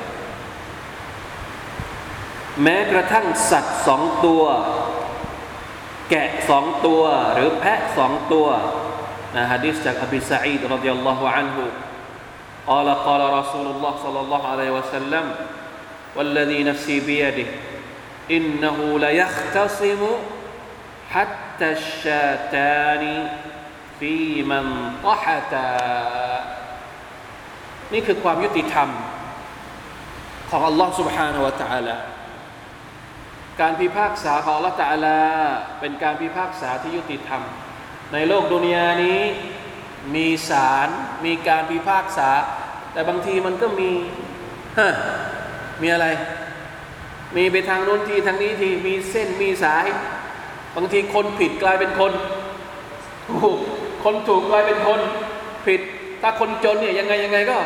[2.64, 4.44] แม้กระทั่งสัตว์สองตัว
[6.10, 8.48] แกะสองตัว หรือแพะสองตัว
[9.38, 11.66] นะฮะดิษจากอบิสัยดรดิยัลลอฮุอันฮุ
[12.70, 15.26] قال قال رسول الله صلى الله عليه وسلم
[16.16, 17.50] والذي نفسي بيده
[18.32, 20.02] إنه ليختصم
[21.14, 23.04] حتى الشاتان
[24.00, 24.66] في من
[25.04, 25.72] طحتا
[27.94, 28.90] นี่คือความยุติธรรม
[30.50, 31.98] ของอัลลอฮ์ سبحانه และ تعالى
[33.62, 35.20] การพิพากษาของอัลลอฮ์ تعالى
[35.80, 37.42] เป็นการพิพากษาที่ยุติธรรม
[38.14, 39.22] ในโลกดุนยานี้
[40.16, 40.88] มีศาล
[41.26, 42.30] มีการพิพากษา
[42.94, 43.92] แต่บางทีมันก็มี
[44.80, 44.90] ฮะ
[45.82, 46.08] มีอะไร
[47.37, 49.87] มีไปทางโน้นทีทางนี้ทีมีเส้นมีสาย
[50.77, 52.13] บางทีคนผิดกลายเป็นคน
[53.31, 53.59] ถูก
[54.05, 55.01] คนถูกกลายเป็นคน
[55.67, 55.81] ผิด
[56.23, 57.59] ถ้าคนจนเนี่ยยังไงยังไงก็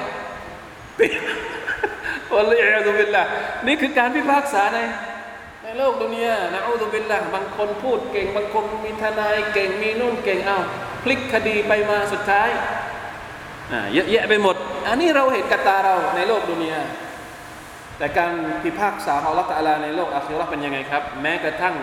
[0.98, 1.12] ผิด
[2.34, 3.24] วันละเอซุบิลละ
[3.66, 4.78] นี่คือการพิพากษาใน
[5.62, 10.58] ในโลกดุนยานะอูซุบิลละบางคนพูดเก่ง บางคนมีทนายเก่งมีนู่นเก่งเอา
[11.02, 12.48] พลิกคดีไปมาสุดท้าย
[13.72, 14.56] อ่าเยอะแยะไปหมด
[14.88, 16.80] อันนี้เราเห็นกับตาเราในโลกดุนยา
[17.98, 18.32] แต่การ
[18.62, 21.76] พิพากษาของละตาลาในโลกอาคิราะห์เป็นยังไงครับ แม้กระทั่ง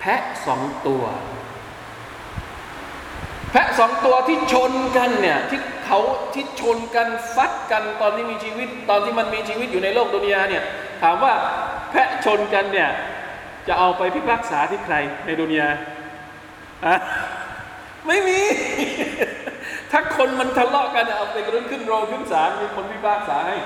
[0.00, 1.04] แพะสองตัว
[3.50, 5.98] แพะสองตัวที่ชนกันเนี่ยที่เขา
[6.34, 10.62] ที่ชนกันฟัดกันตอนที่มีชีวิต ตอนที่มันมีชีวิตอยู่ในโลกดุนยาเนี่ย
[11.02, 11.32] ถามว่า
[11.90, 12.88] แพะชนกันเนี่ย
[13.68, 14.94] จะเอาไปพิพากษาที่ใคร
[15.26, 15.68] ในดุนยา
[16.86, 16.96] อะ
[18.06, 18.40] ไม่มี
[19.90, 23.56] ถ้าคนมันทะเลาะกันเอาไปขึ้นขึ้นโรงขึ้นศาลมีคนพิพากษาให้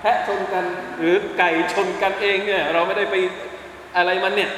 [0.00, 0.64] แพะชนกัน
[0.98, 3.14] หรือไก่ชนกันเองเนี่ยเราไม่ได้ไป
[3.96, 4.50] อะไรมันเนี่ย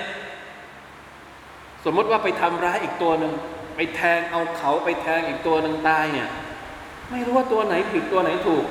[1.85, 3.33] สมมติว่าไปทำร้ายอีกตัวหนึ่ง
[3.77, 6.29] ไปแทงเอาเขาไปแทงอีกตัวหนึ่งตายเนี่ย
[7.11, 8.65] ไม่รู้ว่าตัวไหนผิดตัวไหนถูก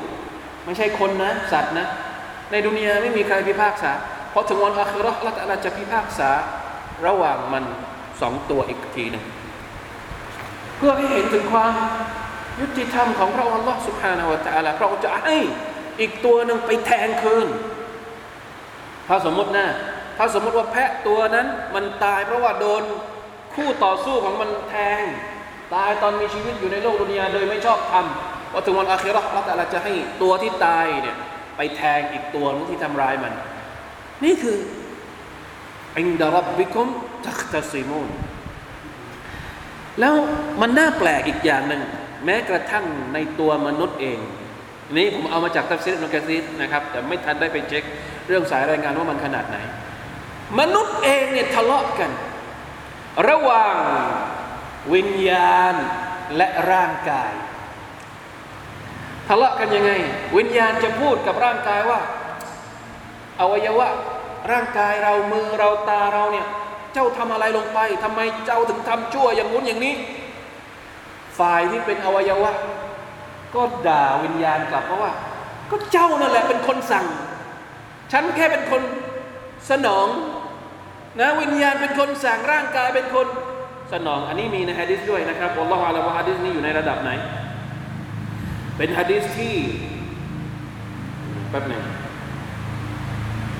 [0.65, 1.87] ไม่ใช่คนนะ สัตว์นะ
[2.51, 3.91] ในดุนยาไม่มีใครพิพากษา
[4.33, 6.29] พอถึงวันอาคิเราะห์ละตัลลาจะพิพากษา
[7.07, 7.63] ระหว่างมัน
[8.21, 9.25] สองตัวอีกทีหนึ่ง
[10.77, 11.73] เพื่อให้เห็นถึงความ
[12.59, 15.37] ยุติธรรมของพระองค์ Allah سبحانه และ تعالى พระองค์จะให้
[16.02, 17.48] อีกตัวหนึ่งไปแทงคืน
[19.08, 19.66] ถ้าสมมตินะ
[20.18, 22.82] ถ้าสมมติว่าแพะตัวนั้นมันตายเพราะว่าโดน
[23.54, 25.02] คู่ต่อสู้ของมันแทง
[25.74, 31.16] ตายตอนมีชีวิตอยู่ในโลกดุนยาโดยไม่ชอบทำว่าถึงวันอาคิราะห์เราแต่ละจะให้ตัวที่ตายเนี่ย
[31.56, 33.32] ไปแทงอีกตัวนึงที่ทำร้ายมัน
[34.24, 34.58] นี่คือ
[35.98, 36.88] อินดารับบิคุม
[37.26, 38.08] ตักตะซิมูน
[40.00, 40.14] แล้ว
[40.60, 41.82] มันน่าแปลกอีกอย่างหนึ่ง
[42.24, 44.18] แม้กระทั่งในตัวมนุษย์เอง
[44.96, 47.84] นี่ผมเอามาจากตัฟซีรนุกะซีดนะครับ แต่ไม่ทันได้ไปเช็ค
[48.28, 49.56] เรื่องสายรายงานว่ามันขนาดไหน
[50.58, 52.10] มนุษย์เองเนี่ยทะเลาะกัน
[53.28, 53.74] ระหว่าง
[54.94, 55.74] วิญญาณ
[56.36, 57.32] และร่างกาย
[59.28, 59.92] ทะเลาะกันยังไง
[60.36, 62.00] วิญญาณจะพูดกับร่างกายว่า
[63.40, 63.88] อวัยวะ
[64.52, 66.46] ร่างกายเรามือเราตาเราเนี่ย
[66.92, 69.94] เจ้าทำอะไรลงไปทำไมเจ้าถึงทำชั่วอย่างงู้นอย่างนี้
[71.38, 72.52] ฝ่ายที่เป็นอวัยวะ
[73.55, 75.11] ก็ด่าวิญญาณกลับเพราะว่า
[75.71, 77.05] ก็เจ้านั่นแหละเป็นคนสั่ง
[78.11, 78.81] ฉันแค่เป็นคน
[79.69, 80.07] สนอง
[81.19, 83.27] นะวิญญาณเป็นคนสั่งร่างกายเป็นคน
[83.93, 87.11] สนอง อันนี้มีในฮะดิษด้วยนะครับอัลลอฮฺอาลาว่าฮะดิษนี้อยู่ในระดับไหน
[88.77, 89.55] เป็นฮะดิษที่
[91.51, 91.83] แป๊บหนึ่ง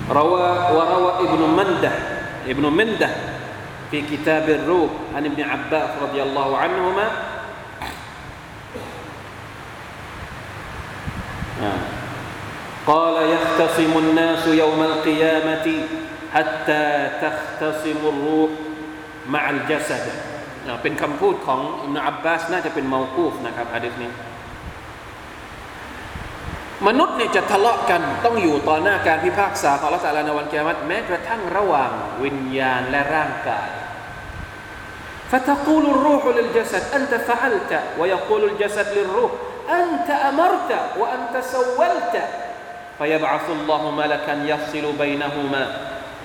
[0.10, 1.93] روى وروى ابن منده
[2.47, 3.10] ابن منده
[3.91, 7.07] في كتاب الروح عن ابن عباس رضي الله عنهما
[12.88, 15.67] قال يختصم الناس يوم القيامة
[16.33, 16.86] حتى
[17.23, 18.51] تختصم الروح
[19.27, 20.05] مع الجسد
[20.83, 24.12] เป็นคำพูดของอิมนุอับบาสน่าจะเป็นเมาคูฟนะครับฮะดิษนี้
[26.88, 31.91] มนุษย์เนี่ยจะทะเลาะกันต้องอยู่ต่อหน้าการพิพากษาของละตัลลาในวันกิยามัตแม้กระทั่งระหว่าง
[32.23, 33.69] วิญญาณและร่างกาย
[35.31, 39.31] فتقول الروح للجسد أنت فعلت ويقول الجسد للروح
[39.69, 42.15] أنت أمرت وأنت سولت
[42.99, 45.63] فيبعث الله ملكا يفصل بينهما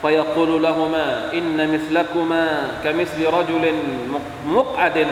[0.02, 2.46] فيقول لهما إن مثلكما
[2.84, 3.64] كمثل رجل
[4.46, 5.08] مقعد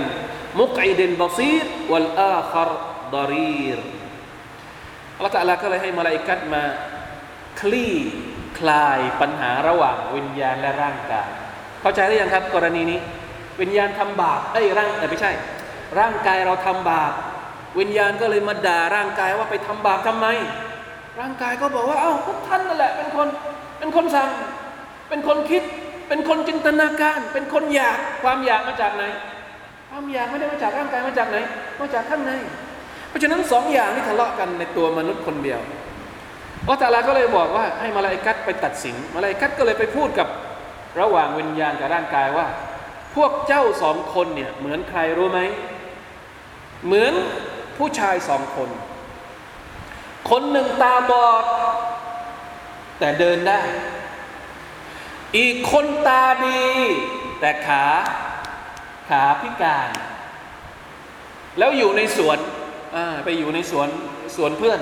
[0.54, 2.68] مقعد بصير والآخر
[3.12, 3.78] ضرير
[5.16, 6.62] อัลลอฮฺตะลาก็เลยให้มาลาอิกัดมา
[7.60, 7.94] คลี่
[8.58, 11.28] คลายปัญหาระหว่างวิญญาณและร่างกาย
[11.80, 12.98] เข้าใจหรือยังครับ กรณีนี้
[13.60, 15.32] วิญญาณทำบาปเอ้ยร่างแต่ไม่ใช่
[15.98, 17.12] ร่างกายเราทำบาป
[17.79, 20.27] วิญญาณก็เลยมาด่าร่างกายว่าไปทำบาปทำไม
[21.19, 23.27] ร่างกายก็บอกว่า เอ้าก็ท่านนั่นแหละ เป็นคน
[23.79, 24.29] เป็นคนสั่ง
[25.09, 25.63] เป็นคนคิด
[26.07, 29.03] เป็นคนจินตนาการ เป็นคนอยากความอยากมาจากไหน
[29.89, 31.37] ความอยากไม่ได้มาจากร่างกายมาจากไหน
[31.79, 32.31] มาจากข้างใน
[33.09, 35.59] เพราะฉะนั้นสองอย่างที่ทะเลาะกันในตัวมนุษย์คนเดียว
[36.61, 40.27] อัลลอฮฺตาลาก็เลยบอกว่าให้มาลาอิกัดไปตัดสินมาลาอิกัดก็เลยไปพูดกับ
[40.99, 42.47] ระหว่างวิญญาณกับร่างกายว่า
[43.15, 45.39] พวกเจ้าสองคนเนี่ยเหมือนใครรู้ไหม
[46.85, 47.13] เหมือน
[47.77, 48.69] ผู้ชายสองคน
[50.29, 51.45] คนหนึ่งตาบอด
[52.99, 53.61] แต่เดินได้
[55.37, 56.63] อีกคนตาดี
[57.39, 57.83] แต่ขา
[59.09, 59.89] ขาพิการ
[61.57, 62.39] แล้วอยู่ในสวน
[63.25, 63.89] ไปอยู่ในสวน
[64.35, 64.79] สวนเพื่อน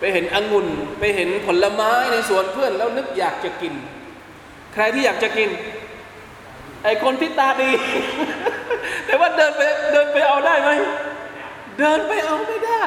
[0.00, 0.66] ไปเห็นองุ่น
[0.98, 3.74] ไปเห็นผลไม้ในสวนเพื่อน แล้วนึกอยากจะกิน
[4.74, 5.48] ใครที่อยากจะกิน
[6.84, 7.70] ไอคนที่ตาดี
[9.06, 9.60] แต่ว่าเดินไป
[9.92, 10.70] เดินไปเอาได้ไหม
[11.78, 12.84] เดินไปเอาไม่ได้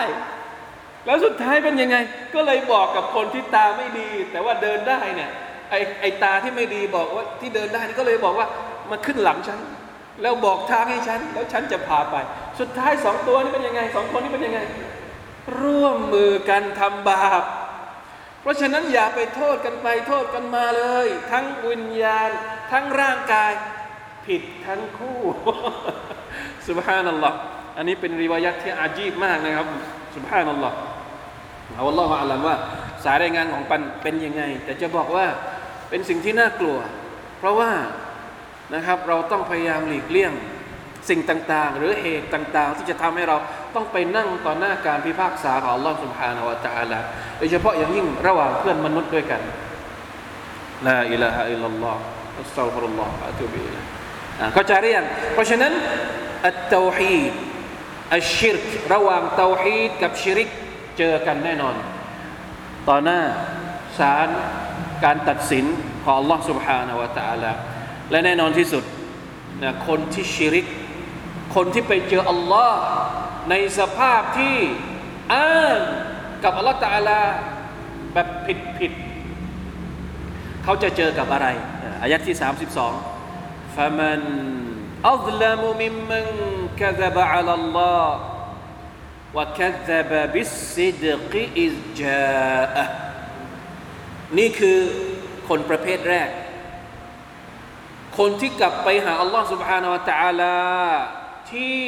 [1.06, 1.98] แล้วสุดท้ายเป็นยังไง
[2.36, 5.32] ก็เลยบอกกับคนที่ตาไม่ดี แต่ว่าเดินได้เนี่ย
[5.72, 8.48] ไอไอตาที่ไม่ดีบอกว่าที่เดินได้นี่ก็เลยบอกว่า
[8.90, 9.60] มาขึ้นหลังฉัน
[10.22, 12.16] แล้วบอกทางให้ฉัน แล้วฉันจะพาไป
[12.60, 14.60] สุดท้ายสองตัวนี้เป็นยังไงสองคนนี้เป็นยังไง
[15.62, 17.44] ร่วมมือกันทำบาป
[18.42, 22.30] เพราะฉะนั้นอย่าไปโทษกันไปโทษกันมาเลย ทั้งวิญญาณ
[22.72, 23.52] ทั้งร่างกาย
[24.26, 25.22] ผิดทั้งคู่
[26.68, 27.38] สุบฮานัลลอฮ์
[27.80, 29.68] อันนี้เป็นริวายัตที่อาจีบมากนะครับ
[30.16, 30.78] สุภาพนัลลอฮ์
[31.76, 32.56] เอาอัลลอฮฺอาลัมว่า
[33.04, 35.26] สายรายงานของปันเป็นยังไง แต่จะบอกว่า
[35.90, 36.78] เป็นสิ่งที่น่ากลัว
[37.40, 37.72] เพราะว่า
[38.76, 40.32] นะครับเราต้องพยายามหลีกเลี่ยง
[41.10, 43.38] สิ่งต่างๆ หรือเหตุต่างๆ ที่จะทำให้เรา
[43.76, 47.00] ต้องไปนั่งต่อหน้าการพิพากษาของอัลลอฮ์สุบฮานาวะตะอาลา
[47.38, 49.42] โดยเฉพาะอย่างยิ่งระหว่างเพื่อนมนุษย์ด้วยกัน
[50.88, 52.02] ลาอิลาฮะอิลลัลลอฮ์
[52.40, 53.76] อัสซาลฮุลลอฮฺอะตุบิล
[54.54, 55.74] เข้าใจหรือยังเพราะฉะนั้น
[56.48, 57.18] อัตตฮี
[58.15, 58.63] อัชชิรก
[58.95, 60.49] ระหว่างเตาฮีดกับชิริก
[60.99, 61.75] เจอกันแน่นอน
[62.89, 63.21] ต่อหน้า
[63.99, 64.29] ศาล
[65.05, 65.65] การตัดสิน
[66.05, 67.53] ของ Allah سبحانه และ تعالى
[68.11, 68.85] และแน่นอนที่สุด
[69.63, 70.67] นะคนที่ชิริก
[71.55, 72.79] คนที่ไปเจออัลลอฮ์
[73.51, 74.57] ในสภาพที่
[75.35, 75.79] อ้าง
[76.45, 77.21] กับอัลลอฮ์ตาลา
[78.15, 78.93] แบบผิดผิด
[80.65, 81.47] เขาจะเจอกับอะไร
[82.03, 82.37] อายะที่
[83.05, 84.21] 32 فمن
[85.05, 86.25] أظلم ممن
[86.81, 88.09] كذب على الله
[89.35, 91.33] وكذب بالصدق
[91.65, 92.87] إذ جاءه
[94.39, 94.81] นี่คือ
[95.49, 96.31] คนประเภทแรก
[98.19, 100.57] คนที่กลับไปหาอัลลอฮ์ سبحانه และ تعالى
[101.53, 101.81] ที่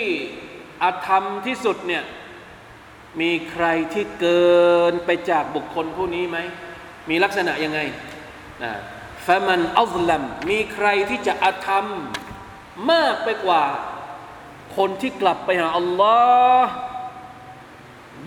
[0.83, 2.05] อาธรรมที่สุดเนี่ย
[3.21, 4.57] มีใครที่เกิ
[4.93, 6.39] นไปจากบุคคลผู้นี้ไหม
[7.11, 7.81] มีลักษณะยังไง
[8.63, 8.73] นะ
[9.27, 11.87] ฟะมันอัลลัมมีใครที่จะอาธรรม
[12.92, 13.64] มากไปกว่า
[14.78, 16.18] คนที่กลับไปหาอัลลอ
[16.62, 16.72] ฮ์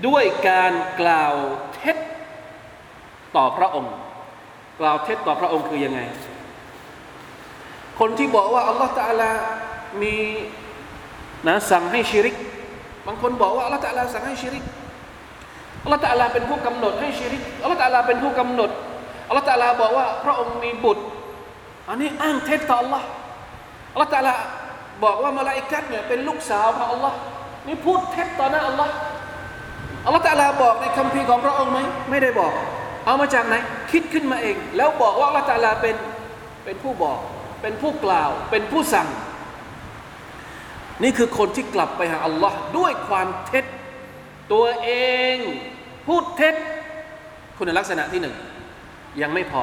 [0.07, 1.35] ด้วยการกล่าว
[1.75, 1.97] เท็จ
[3.37, 3.95] ต่อพระองค์
[4.81, 6.01] กล่าวเท็จต่อพระองค์คือยังไง
[8.01, 9.31] คนที่บอกว่าอัลลอฮฺตาลา
[10.03, 10.17] มี
[11.47, 12.37] นะสั่งให้ชิริก
[13.07, 14.65] บางคนบอกว่าอัลลอฮฺตาลาสั่งให้ชิริก
[15.83, 18.71] อัลลอฮฺตาลาเป็นผู้กำหนดให้ชิริกอัลลอฮฺตาลาเป็นผู้กำหนด
[19.29, 21.05] อัลลอฮฺตาลาบอกว่าพระองค์มีบุตร
[21.89, 23.07] อันนี้อ้างเท็จต่ออัลลอฮ์
[23.95, 24.35] อัลลอฮฺตาลา
[25.05, 27.17] บอกว่ามาลาอิกัดเนี่ยเป็นลูกสาวของอัลลอฮ์
[27.67, 28.93] นี่พูดเท็จต่อหน้าอัลลอฮ์
[30.05, 31.79] อัลลอฮฺตาลาบอกในคัมภีร์ของพระองค์ไหม
[32.11, 32.53] ไม่ได้บอก
[33.07, 33.55] เอามาจากไหน
[33.93, 35.97] คิดขึ้นมาเอง แล้วบอกว่าอัลลอฮฺตาลาเป็น
[36.65, 37.19] เป็นผู้บอก
[37.63, 39.09] เป็นผู้กล่าว เป็นผู้สั่ง
[41.03, 43.65] นี่คือคนที่กลับไปหาอัลลอฮ์ด้วยความเท็จ
[44.53, 44.91] ตัวเอ
[45.35, 45.37] ง
[46.07, 46.55] พูดเท็จ
[47.59, 48.35] คุณลักษณะที่หนึ่ง
[49.23, 49.55] ยังไม่พ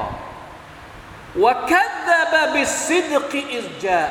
[1.44, 4.04] วะคัดบะบิสิดกิอิสจา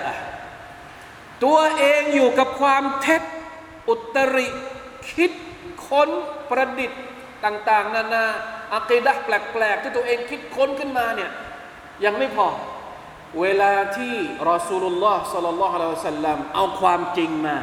[1.44, 3.24] ตัวเองอยู่กับความเท็จ
[3.90, 4.48] อุตริ
[5.12, 5.32] คิด
[5.88, 6.10] ค้น
[6.50, 7.02] ประดิษฐ์
[7.46, 8.26] ต่าง ๆ นานา
[8.76, 11.32] อักีดะแปลก ๆ ที่ตัวเองคิดค้นขึ้นมาเนี่ย
[12.06, 12.48] ยังไม่พอ
[13.42, 14.14] เวลาที่
[14.50, 17.58] รอสูลุลลอฮ์สัลลัลลอฮุอะลัยฮิวสัลลัมเอาความจริงมา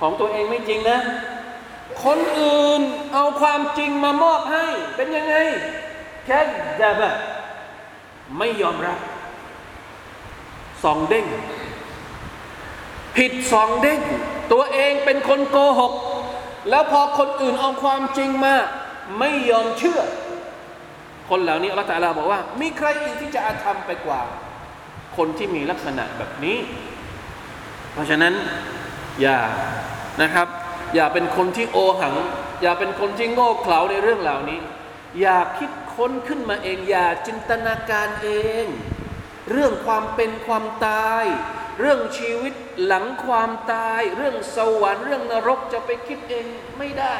[0.00, 0.98] ของตัวเองไม่จริงนะ
[2.04, 2.82] คนอื่น
[3.14, 4.66] เอาความจริงมามอบให้
[4.96, 5.36] เป็นยังไง
[6.24, 6.38] แค่
[6.80, 7.12] ดะบะ
[8.38, 8.98] ไม่ยอมรับ
[10.84, 11.26] สองเด้ง
[13.16, 14.00] ผิดสองเด้ง
[14.52, 15.92] ตัวเองเป็นคนโกหก
[16.70, 18.54] แล้วพอคนอื่นเอาความจริงมา
[19.18, 20.00] ไม่ยอมเชื่อ
[21.30, 24.20] คนเหล่านี้อัลลอฮฺตาลาบอกว่า มีใครอีกที่จะอาธรรมไปกว่า
[25.16, 26.56] คนที่มีลักษณะแบบนี้
[27.92, 28.34] เพราะฉะนั้น
[29.20, 29.38] อย่า
[30.22, 30.48] นะครับ
[30.94, 32.14] อย่าเป็นคนที่โอหัง
[32.62, 34.58] อย่าเป็นคนที่โง่เขลาในเรื่องเหล่านี้
[35.20, 38.28] อย่าคิดค้นขึ้นมาเอง อย่าจินตนาการเอ
[38.64, 38.66] ง
[39.50, 41.24] เรื่องความเป็นความตาย
[41.80, 42.54] เรื่องชีวิต
[42.84, 46.44] หลังความตาย เรื่องสวรรค์เรื่องนรกจะไปคิดเอง
[46.78, 47.16] ไม่ได้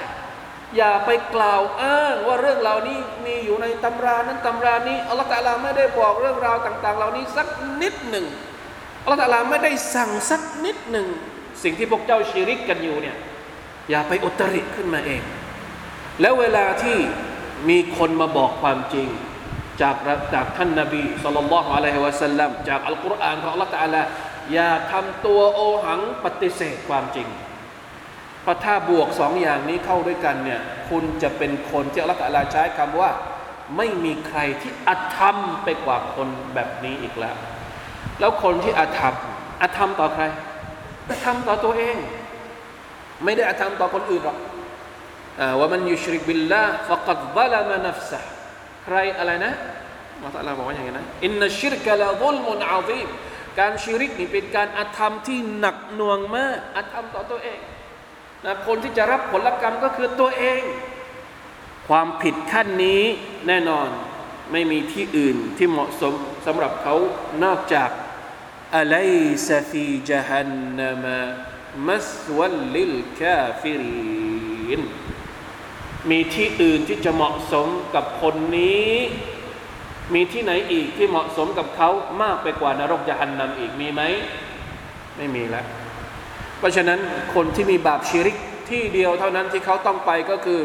[0.76, 7.48] อย่าไปกล่าวอ้างว่าเรื่องเหล่านี้มีอยู่ในตำรานั้นตำรานี้อัลลอฮฺตาลาไม่ได้บอกเรื่องราวต่าง ๆ เหล่านี้สัก
[7.82, 8.26] นิดหนึ่ง
[9.02, 11.06] อัลลอฮฺตะลาไม่ได้สั่งสักนิดหนึ่ง
[11.62, 13.16] สิ่งที่พวกเจ้าชีริกกันอยู่เนี่ย
[13.90, 15.22] อย่าไปอุตริขึ้นมาเอง
[16.20, 16.98] แล้วเวลาที่
[17.68, 19.08] มีคนมาบอกความจริง
[19.80, 19.96] จาก
[20.34, 24.02] จากท่านนบีสุลต่านละฮ์อะลัยฮิวะสัลลัมจากอัลกุรอานของอัลลอฮฺตะลา
[24.52, 27.28] อย่าทำตัวโอหังปฏิเสธความจริง
[28.42, 33.10] เพราะถ้าบวกสองอย่างนี้เข้าด้วยกันเนี่ยคุณจะเป็นคนที่อัลลอฮฺตะลาใช้คำว่า
[33.76, 37.36] ไม่มีใครที่อธรรมไปกว่าคนแบบนี้อีกแล้ว
[38.20, 39.14] แล้วคนที่อธรรม
[39.62, 40.24] อธรรมต่อใคร
[41.10, 41.96] อธรรมต่อตัวเอง
[43.24, 44.38] ไม่ได้อธรรมต่อคนอื่นหรอก
[45.58, 48.20] ว่ามันยุชริกบิลลาฟะกัดบลามานัฟซะ
[48.84, 49.52] ใครอะไรนะ
[50.22, 53.08] มาตะลาบอกว่าอย่างไงนะอินนชิรกะลาซุลมุนอาซีม
[53.58, 57.58] การชิริกนี่เป็นการอาธรรมที่หนักหน่วงมากอาธรรมต่อตัวเอง
[58.44, 60.62] นะคนที่จะรับผลกรรมก็คือตัวเอง
[61.88, 63.02] ความผิดขั้นนี้
[63.46, 63.88] แน่นอน
[64.52, 66.14] ไม่มีที่อื่นที่เหมาะสม
[66.46, 66.94] สำหรับเขา
[67.44, 67.90] นอกจาก
[68.76, 74.82] أليس في جهنم مثوى للكافرين
[76.10, 78.90] มีที่อื่นที่จะเหมาะสมกับคนนี้
[80.14, 81.90] มีที่ไหนอีกที่เหมาะสมกับเขา
[82.22, 84.02] มากไปกว่านรกยะหันนำอีกมีไหม
[85.16, 85.66] ไม่มีแล้ว
[86.58, 87.00] เพราะฉะนั้น
[87.34, 88.36] คนที่มีบาปชิริก
[88.70, 90.60] ที่เดียวเท่านั้นที่เขาต้องไปก็คือ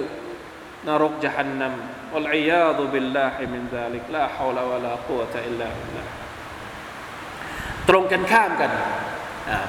[0.88, 6.04] นรกยะหันนำالعياذ بالله من ذلك لا حول ولا قوة إلا بالله
[7.90, 8.72] ตรงกันข้ามกัน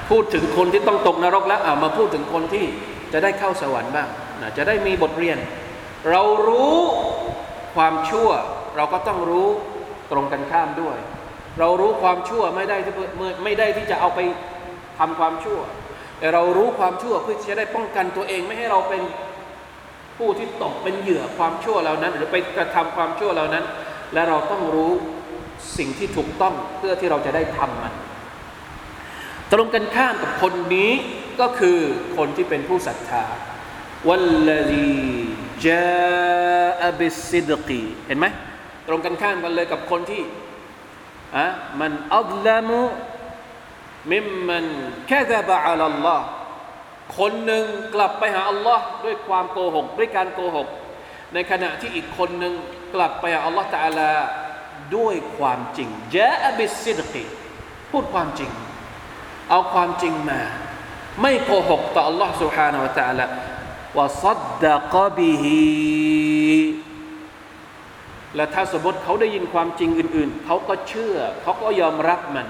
[0.09, 2.65] พูดถึงคนที่ต้องตกนรกแล้วมาพูดถึงคนที่
[3.13, 4.09] จะได้เข้าสวรรค์บ้าง
[4.57, 5.37] จะได้มีบทเรียน
[6.11, 6.75] เรารู้
[7.75, 8.29] ความชั่ว
[8.77, 9.47] เราก็ต้องรู้
[10.11, 10.97] ตรงกันข้ามด้วย
[11.59, 12.93] เรารู้ความชั่วไม่ได้ที่
[13.43, 14.19] ไม่ได้ที่จะเอาไป
[14.99, 15.59] ทำความชั่ว
[16.19, 19.01] แต่เรารู้ความชั่วเพื่อจะได้ป้องกันตัวเองไม่ให้เราเป็น
[20.17, 23.65] ผู้ที่ตกเป็นเหยื่อความชั่วเหล่านั้น หรือไปกระทำความชั่วเหล่านั้น
[24.13, 24.91] และเราต้องรู้
[25.77, 27.93] สิ่งที่ถูกต้องเพื่อที่เราจะได้ทำมัน
[29.51, 30.91] ตรงกันข้ามกับคนนี้
[31.39, 31.79] ก็คือ
[32.17, 33.23] คนที่เป็นผู้ศรัทธา
[34.08, 35.00] วัลลดี
[35.66, 38.26] จาอบิสิดกีเห็นไหม
[38.86, 40.22] ตรงกันข้ามกันเลยกับคนที่
[41.36, 41.46] อะ
[41.80, 42.80] มันอัลลามุ
[44.12, 44.64] มิมมัน
[45.08, 46.24] แค่จะบะอัลลอฮ์
[47.18, 47.64] คนหนึ่ง
[47.94, 50.68] กลับไปหาอัลลอฮ์ด้วยความโกหกด้วยการโกหก
[51.34, 52.54] ในขณะที่อีกคนหนึ่ง
[52.94, 54.10] กลับไปหาอัลลอฮ์ตาลา
[54.96, 57.24] ด้วยความจริงจาอบิสิดกี
[57.90, 58.50] พูดความจริง
[59.50, 60.40] เอาความจริงมา
[61.22, 63.26] ไม่โกหกต่ออัลลอฮ์ سبحانه และ تعالى
[63.97, 65.63] วะซัดดะกบิฮี
[68.35, 72.47] และถ้าสมมติเขาได้ยินความจริงอื่น ๆ เขาก็เชื่อ เขาก็ยอมรับมัน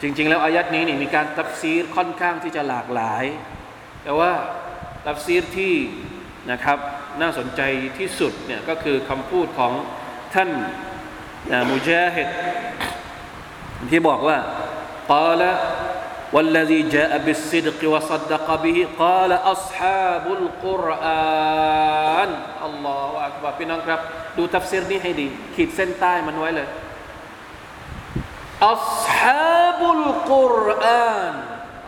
[0.00, 3.24] จริง ๆ แล้วอายัดนี้นี่มีการตัฟซีรค่อนข้างที่จะหลากหลาย
[4.02, 4.32] แต่ว่า
[5.06, 5.74] ตัฟซีรที่
[6.50, 6.78] นะครับ
[7.20, 7.60] น่าสนใจ
[7.98, 9.72] ที่สุดเนี่ยก็คือคำพูดของ
[10.34, 10.50] ท่าน
[11.70, 12.28] มุจาฮิด
[13.90, 14.38] ที่บอกว่า
[15.10, 15.42] กาล
[16.33, 22.29] والذي جاء بالصدق وصدق به قال أصحاب القرآن
[22.67, 23.99] الله أكبر พี่น้องครับ
[24.37, 26.67] ดูทัฟซีรนี้ให้ดีขีดเส้นใต้มันไว้เลย
[28.69, 31.33] อัศฮาบุลกุรอาน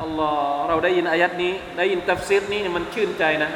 [0.01, 3.51] อัลลอฮ์เราได้ยินอายัดนี้ได้ยินทัฟซีรนี้มันชื่นใจนะ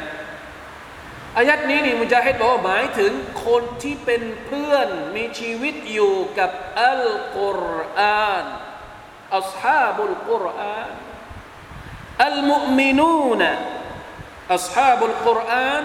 [1.38, 3.12] อายัดนี้นี่มุจาฮิดบอกว่าหมายถึง
[3.46, 6.50] คนที่เป็นเพื่อนมีชีวิตอยู่กับ
[6.80, 7.04] อัล
[7.36, 7.64] กุร
[7.98, 8.44] อาน
[9.38, 10.92] อัศฮาบุลกุรอาน
[12.26, 13.42] อัลมุมินูน
[14.54, 15.82] อัศฮาบุลกุรอาน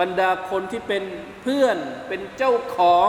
[0.00, 1.04] บรรดาคนที่เป็น
[1.42, 1.76] เพื่อน
[2.08, 3.08] เป็นเจ้าของ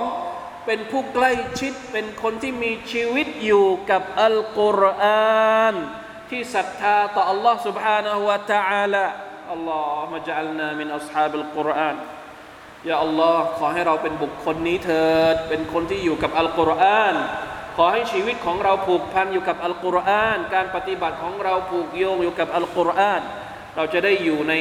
[0.66, 5.76] เป็นผู้ใกล้ชิดเป็นคนที่มีชีวิตอยู่กับอัลกุรอาน
[6.30, 9.06] ที่ศรัทธาต่อ Allah سبحانه และ تعالى
[9.52, 11.96] อัลลอฮ์มาจัลนามินอัศฮาบุลกุรอาน
[12.90, 17.16] ยาอัลลอฮ์ขอให้เราเป็นบุคคลนี้เถิดเป็นคนที่อยู่กับอัลกุรอาน
[17.77, 23.23] ขอให้ชีวิตของเราผูกพันอยู่กับอัลกุรอาน การปฏิบัติของเราผูกโยงอยู่กับอัลกุรอาน
[23.77, 24.53] เราจะได้อยู่ใน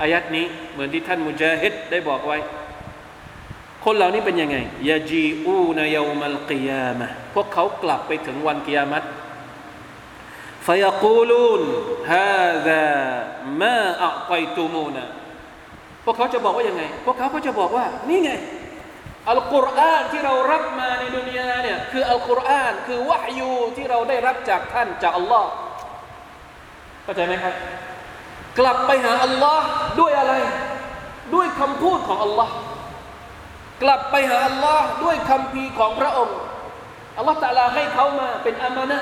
[0.00, 2.38] อายัดนี้เหมือนที่ท่านมุจาฮิดได้บอกไว้
[3.84, 4.56] คนเหล่านี้เป็นยังไง
[4.88, 9.02] ยาจีอูนายามัลกิยามะพวกเขากลับไปถึงวันกิยามัต
[10.66, 11.62] ฟยกูลูน
[12.12, 12.86] ฮาซา
[13.60, 15.06] มาอักไกตูมูนะ
[16.04, 18.30] พวกเขาจะบอกว่ายังไง พวกเขาก็จะบอกว่านี่ไง
[19.30, 25.50] อัลกุรอานที่เรารับมาในดุนยาเนี่ยคืออัลกุรอานคือวะฮยูที่เราได้รับจากท่านจากอัลลอฮ์
[27.02, 27.54] เข้าใจไหมครับ
[28.58, 29.66] กลับไปหาอัลลอฮ์
[30.00, 30.34] ด้วยอะไร
[31.34, 32.54] ด้วยคำพูดของอัลลอฮ์
[33.82, 36.38] กลับไปหาอัลลอฮ์ด้วยคำพีของพระองค์
[37.18, 38.98] อัลลอฮ์ตะลาให้เขามาเป็นอามานะ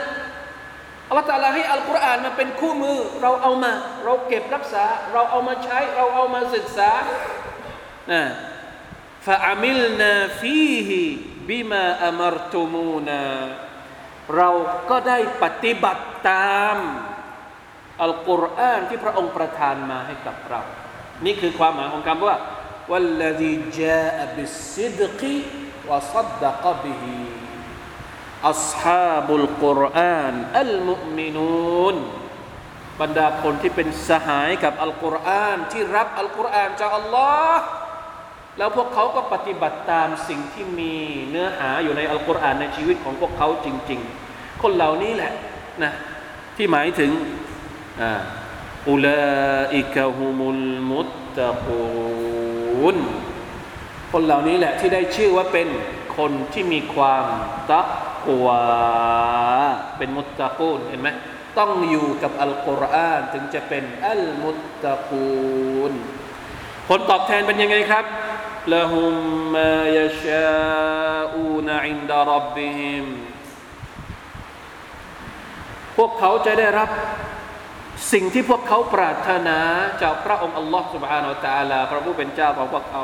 [1.09, 3.73] อัลลอฮ์ตะลาให้อัลกุรอานมาเป็นคู่มือ เราเอามา
[4.05, 6.91] เราเก็บรักษา เราเอามาใช้ เราเอามาศึกษา
[8.13, 8.23] นะ
[9.27, 11.01] ฟาอามิลนาฟีฮี
[11.49, 12.75] บิมาอามรตุม
[13.09, 13.25] นา
[14.37, 14.51] เรา
[14.91, 16.77] ก็ได้ปฏิบัติตาม
[18.03, 20.61] อัลกุรอานที่พระองค์ประทานมาให้กับเรา
[21.25, 22.37] นี่คือความหมายของคำว่า
[22.91, 24.43] วัลลดีจาอบิ
[24.75, 25.39] สิดกี
[25.91, 27.23] วะซัดดะกบิฮี
[28.51, 31.97] อัลฮาบุลกุรอานอัลมุมินูน
[33.01, 37.65] บรรดาคนที่เป็นสหายกับอัลกุรอานที่รับอัลกุรอานจากอัลลอฮ์
[38.59, 40.95] แล้วพวกเขาก็ปฏิบัติตามสิ่งที่มี
[41.31, 44.01] เนื้อหาอยู่ในอัลกุรอานในชีวิตของพวกเขาจริง
[44.31, 45.33] ๆ คนเหล่านี้แหละ
[45.83, 45.93] นะ
[46.57, 47.11] ที่หมายถึง
[48.89, 49.25] อุลา
[49.77, 52.97] อิกะฮุมุลมุตตะกูน
[54.13, 55.69] คนเหล่านี้แหละที่ได้ชื่อว่าเป็น
[56.19, 57.25] คนที่มีความ
[57.71, 57.83] ตั
[58.27, 58.65] กวา
[59.99, 61.09] เป็นมุตตะกูนเห็นไหม
[61.59, 65.93] ต้องอยู่กับอัลกุรอานถึงจะเป็นอัลมุตตะกูน
[66.89, 68.05] ผลตอบแทนเป็นยังไงครับ
[68.74, 69.14] ละหุม
[69.56, 73.06] มายชาอูนอินดารับบิฮิม
[75.98, 76.90] พวกเขาจะได้รับ
[78.14, 79.60] สิ่งที่พวกเขาปรารถนา
[80.02, 83.02] จากพระองค์อัลลอฮ์ سبحانه และ تعالى พระผู้เป็นเจ้าของพวกเขา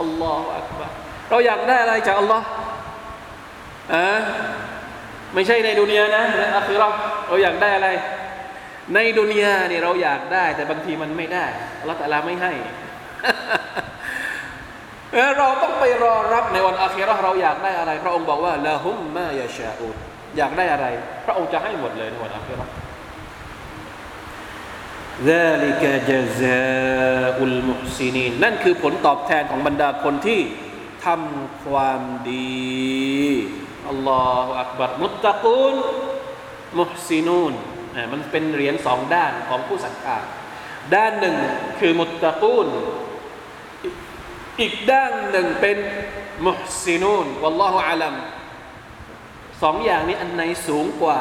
[0.00, 0.90] อัลลอฮฺอักบาร
[1.30, 2.46] เราอยากได้อะไรจากอัลลอฮ์
[3.94, 4.06] อ่ะ
[5.34, 6.88] ไม่ใช่ในดุนยานะในอัครา
[7.28, 7.88] เราอยากได้อะไร
[8.94, 11.46] ในดุนยานี่เราอยากได้ แต่บางทีมันไม่ได้
[11.80, 12.52] อัลลอฮฺตะลาไม่ให้
[15.38, 19.88] เราต้องไปรอรับในวันอาคิเราเราอยากได้อะไร พระองค์บอกว่าละหุมมายาชาอุ
[20.36, 20.86] อยากได้อะไร
[21.26, 22.66] พระองค์จะให้หมดเลยในวันอาคิเรา
[25.32, 30.40] ذلك جزاء المحسنين นั่นคือผลตอบแทนของบรรดาคนที่
[31.06, 33.28] ทำความดี
[33.88, 35.76] อัลลอฮฺอักบัรมุตตะกูล
[36.78, 37.54] มุฮซินูน
[38.12, 40.18] มันเป็นเหรียญสองด้านของผู้ศรัทธา
[40.94, 41.36] ด้านหนึ่ง
[41.80, 42.68] คือมุตตะกูล
[44.61, 45.77] อีกด้านหนึ่งเป็น
[46.47, 48.15] มุฮซินูนวัลลอฮฺอาลัม
[49.61, 51.19] สองอย่างนี้อันไหนสูงกว่า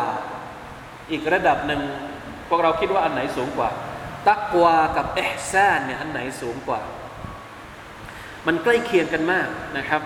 [1.11, 1.83] อีกระดับหนึ่ง
[2.49, 3.71] พวกเราคิดว่าอันไหนสูงกว่า
[4.29, 6.81] ตักวากับเอฮซานเนี่ยอันไหนสูงกว่า
[8.47, 10.03] มันใกล้เคียงกันมากนะครับ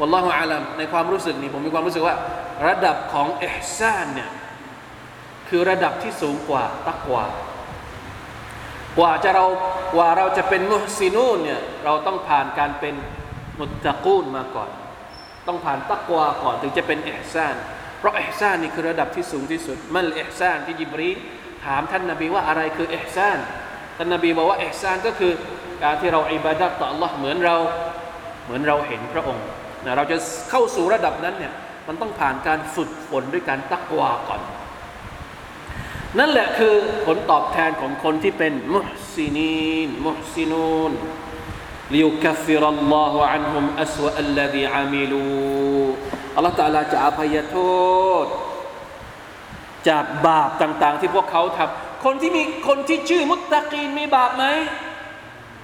[0.00, 2.16] วัลลอฮฺอาลัมในความรู้สึกนี้ผมมีความรู้สึกว่า
[2.66, 4.30] ระดับของเอฮซานเนี่ย
[5.48, 7.24] คือระดับที่สูงกว่าตักวา
[8.98, 9.46] กว่าจะเรา
[9.94, 12.94] กว่าเราจะเป็นมุฮซินูนเนี่ยเราต้องผ่านการเป็น
[13.58, 14.70] มุตตะกูลมาก่อน
[15.46, 17.54] ต้องผ่านตักวาก่อนถึงจะเป็นเอซาน
[17.98, 21.10] เพราะเอซานนี่คือระดับที่สูงที่สุด มันเอซานที่จิบรี
[21.64, 23.38] ถามท่านนาบีว่าอะไรคือเอซาน
[23.96, 25.32] ท่านนาบีบอกว่าเอซานก็คือ
[25.82, 27.56] การที่เราอิบาดัตต่อ Allah เหมือนเรา
[28.44, 29.44] เหมือนเราเห็นพระองค์
[29.84, 30.16] นะเราจะ
[30.50, 31.52] เข้าสู่ระดับนั้นเนี่ย
[31.88, 34.40] มันต้องผ่านการฝึกฝนด้วยการตักวาก่อน
[36.18, 36.74] นั่นแหละคือ
[37.06, 40.92] ผลตอบแทนของคนที่เป็นมุฮซินีนมุฮซินูน
[41.92, 45.24] ลิยุคฟิรัลลอฮุอันฮุมอัสวะอัลลดีอามิลู
[46.36, 47.56] อัลลอฮฺตาลาจะอภัยโท
[48.24, 48.26] ษ
[49.88, 54.44] จากบาปต่าง ๆ ที่พวกเขาทำคนที่มีคนที่ชื่อมุตตะกีนมีบาปไหม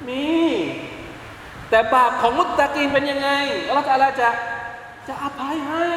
[0.08, 0.26] มี
[1.70, 3.30] แต่บาปของมุตตะกีนเป็นยังไง
[3.68, 4.28] อัลลอฮฺตาลาจะ
[5.08, 5.88] จะอภัยให้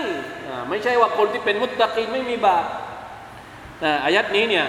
[0.69, 2.65] ไม่ใช่ว่าคนที่เป็นมุตตะกีนไม่มีบาป
[4.05, 4.65] อายัดนี้เนี่ย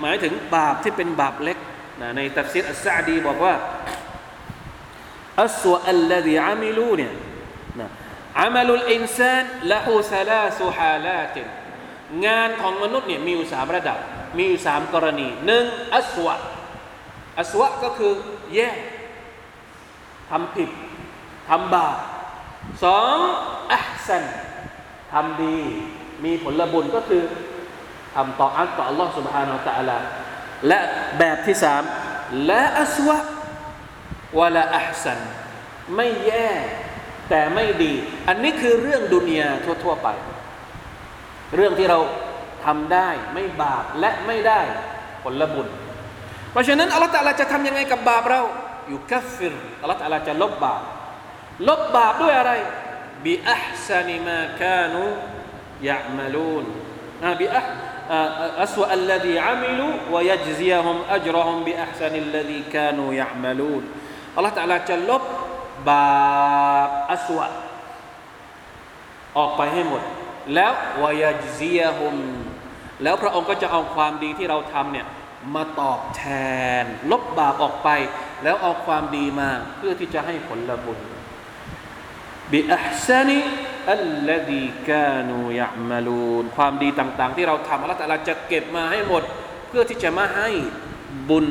[0.00, 1.58] หมายถึงบาปที่เป็นบาปเล็ก
[2.00, 3.54] นะในตัฟซีรอัสซาดีบอกว่า
[5.42, 7.12] อัสวะอัลลดีอามิลูเนี่ย
[8.40, 11.46] อามัลุลอินซานละหูซาลาสุฮาลาติน
[12.26, 13.98] งานของมนุษย์เนี่ยมีอยู่สามระดับ
[14.36, 16.34] มีอยู่สามกรณีหนึ่งอัสวะ
[17.38, 18.12] อัสวะก็คือ
[18.54, 18.70] แย่
[20.30, 20.70] ทำผิด
[21.48, 21.96] ทำบาป
[22.84, 23.18] สอง
[23.72, 24.24] อัพซัน
[25.12, 25.56] ทำดี
[26.24, 27.22] มีผลบุญก็คือ
[28.15, 29.97] ทำต่ออัลต่อ Allah سبحانه และ تعالى
[30.67, 30.79] และ
[31.19, 31.81] แบบที่สาม
[32.49, 33.17] ละอัสวะ
[34.39, 35.19] วะละอัพซัน
[35.95, 36.51] ไม่แย่
[37.29, 37.93] แต่ไม่ดี
[38.27, 39.49] อันนี้คือเรื่องดุนยา
[39.83, 40.07] ทั่ว ๆ ไป
[41.55, 41.99] เรื่องที่เรา
[42.65, 44.61] ทำได้ไม่บาปและไม่ได้
[45.23, 45.67] ผลบุญ
[46.51, 48.41] เพราะฉะนั้นอัลลอฮฺตะลาจะทำยังไงกับบาปเรา
[48.87, 50.81] อยู่กัฟฟิรอัลลอฮฺตะลาจะลบบาป
[51.67, 52.51] ลบบาปด้วยอะไร
[53.25, 55.05] บิอัพซานิมากานุ
[55.89, 56.65] ยะมลูน
[57.41, 57.67] บิอัพ
[58.63, 63.83] أسوأ الذي عملوا ويجزيهم أجرهم بأحسن الذي كانوا يعملون
[64.35, 65.23] อัลลอฮฺตะลาจะลบ
[65.89, 67.47] บาปอัสวะ
[69.37, 70.01] ออกไปให้หมด
[70.53, 70.71] แล้ว
[71.03, 72.15] วายจซียฮุม
[73.03, 75.07] แล้วพระองค์ก็จะเอาความดีที่เราทำเนี่ย
[75.55, 76.23] มาตอบแท
[76.81, 77.89] น ลบบาปออกไป
[78.43, 80.97] แล้วเอาความดีมาเพื่อที่จะให้ผลบุญ
[82.52, 83.40] บิอัพซานี
[83.92, 89.22] อัลลดีกานูยะมาลูนความดีต่าง ๆ ที่เราทำอัลลอฮฺจะเก็บมาให้หมด
[89.68, 90.50] เพื่อที่จะมาให้
[91.28, 91.46] บุญ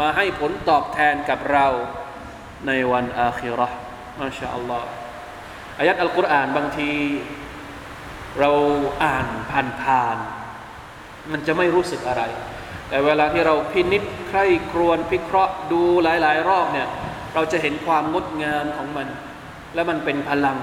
[0.00, 1.66] มาให้ผลตอบแทนกับเรา
[2.66, 3.78] ในวันอาคิรอห์
[4.20, 4.88] มาชาอัลลอฮ์
[5.78, 6.90] อายัดอัลกุรอานบางที
[8.40, 8.50] เรา
[9.04, 9.26] อ่าน
[9.82, 12.22] ผ่านๆมันจะไม่รู้สึกอะไร
[12.88, 16.88] แต่เวลาที่เราพินิษใคร่ครวญพิเคราะห์ดูหลาย ๆ รอบเนี่ย
[17.34, 19.08] เราจะเห็นความงดงามของมัน
[19.73, 20.57] และมันเป็นพลัง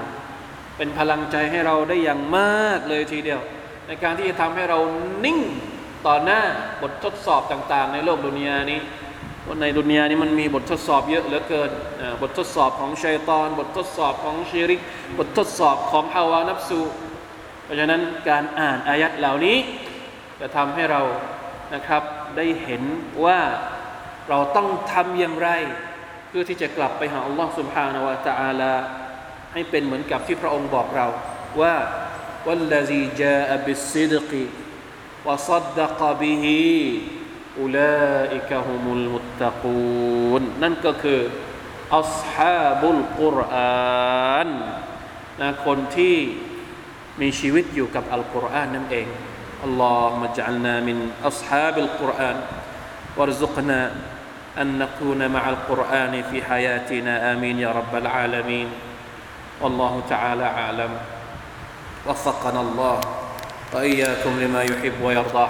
[0.76, 3.40] เป็นพลังใจให้เราได้อย่างมากเลยทีเดียว
[3.86, 4.78] ในการที่จะทำให้เรา
[5.24, 5.38] นิ่ง
[6.06, 6.42] ต่อหน้า
[6.82, 8.80] บททดสอบต่างๆ ในโลกดุนยานี้
[9.46, 11.70] ว่าในดุนยานี้มันมีบททดสอบเยอะเหลือเกิน
[12.22, 14.80] บททดสอบของชัยตอน บททดสอบของชีริก
[15.18, 16.80] บททดสอบของฮาวานับสู
[17.64, 19.56] เพราะฉะนั้นการอ่านอายัดเหล่านี้
[20.40, 21.00] จะทำให้เรา
[21.74, 22.02] นะครับ
[22.36, 22.82] ได้เห็น
[23.24, 23.38] ว่า
[24.28, 25.48] เราต้องทำอย่างไร
[26.28, 28.72] เพื่อที่จะกลับไปหาอัลลอฮ์ سبحانه และ تعالى
[29.52, 31.06] ให้เป็นเหมือนกับที่พระองค์บอกเรา
[31.60, 31.74] ว่า
[32.46, 34.30] والذي جاء بالصدق
[35.26, 36.44] وصدق به
[37.60, 41.20] أولئك هم المتقون นั่นก็คือ
[41.96, 44.48] อัศฮาบุลกุรอาน
[45.40, 46.16] นะคนที่
[47.20, 49.08] มีชีวิตอยู่กับอัลกุรอานนั่นเอง
[49.66, 52.36] اللهم اجعلنا من أصحاب القرآن
[53.16, 53.80] وارزقنا
[54.60, 58.68] أن نكون مع القرآن في حياتنا آمين يا رب العالمين
[59.61, 60.91] والله تعالى أعلم.
[62.07, 63.01] وفقنا الله
[63.73, 65.47] وإياكم لما يحب ويرضى.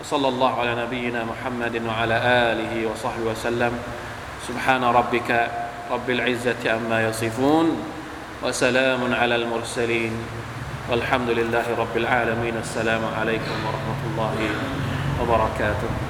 [0.00, 2.16] وصلى الله على نبينا محمد وعلى
[2.52, 3.72] آله وصحبه وسلم.
[4.48, 5.50] سبحان ربك
[5.90, 7.66] رب العزة عما يصفون
[8.42, 10.12] وسلام على المرسلين.
[10.90, 12.56] والحمد لله رب العالمين.
[12.60, 14.36] السلام عليكم ورحمة الله
[15.20, 16.03] وبركاته.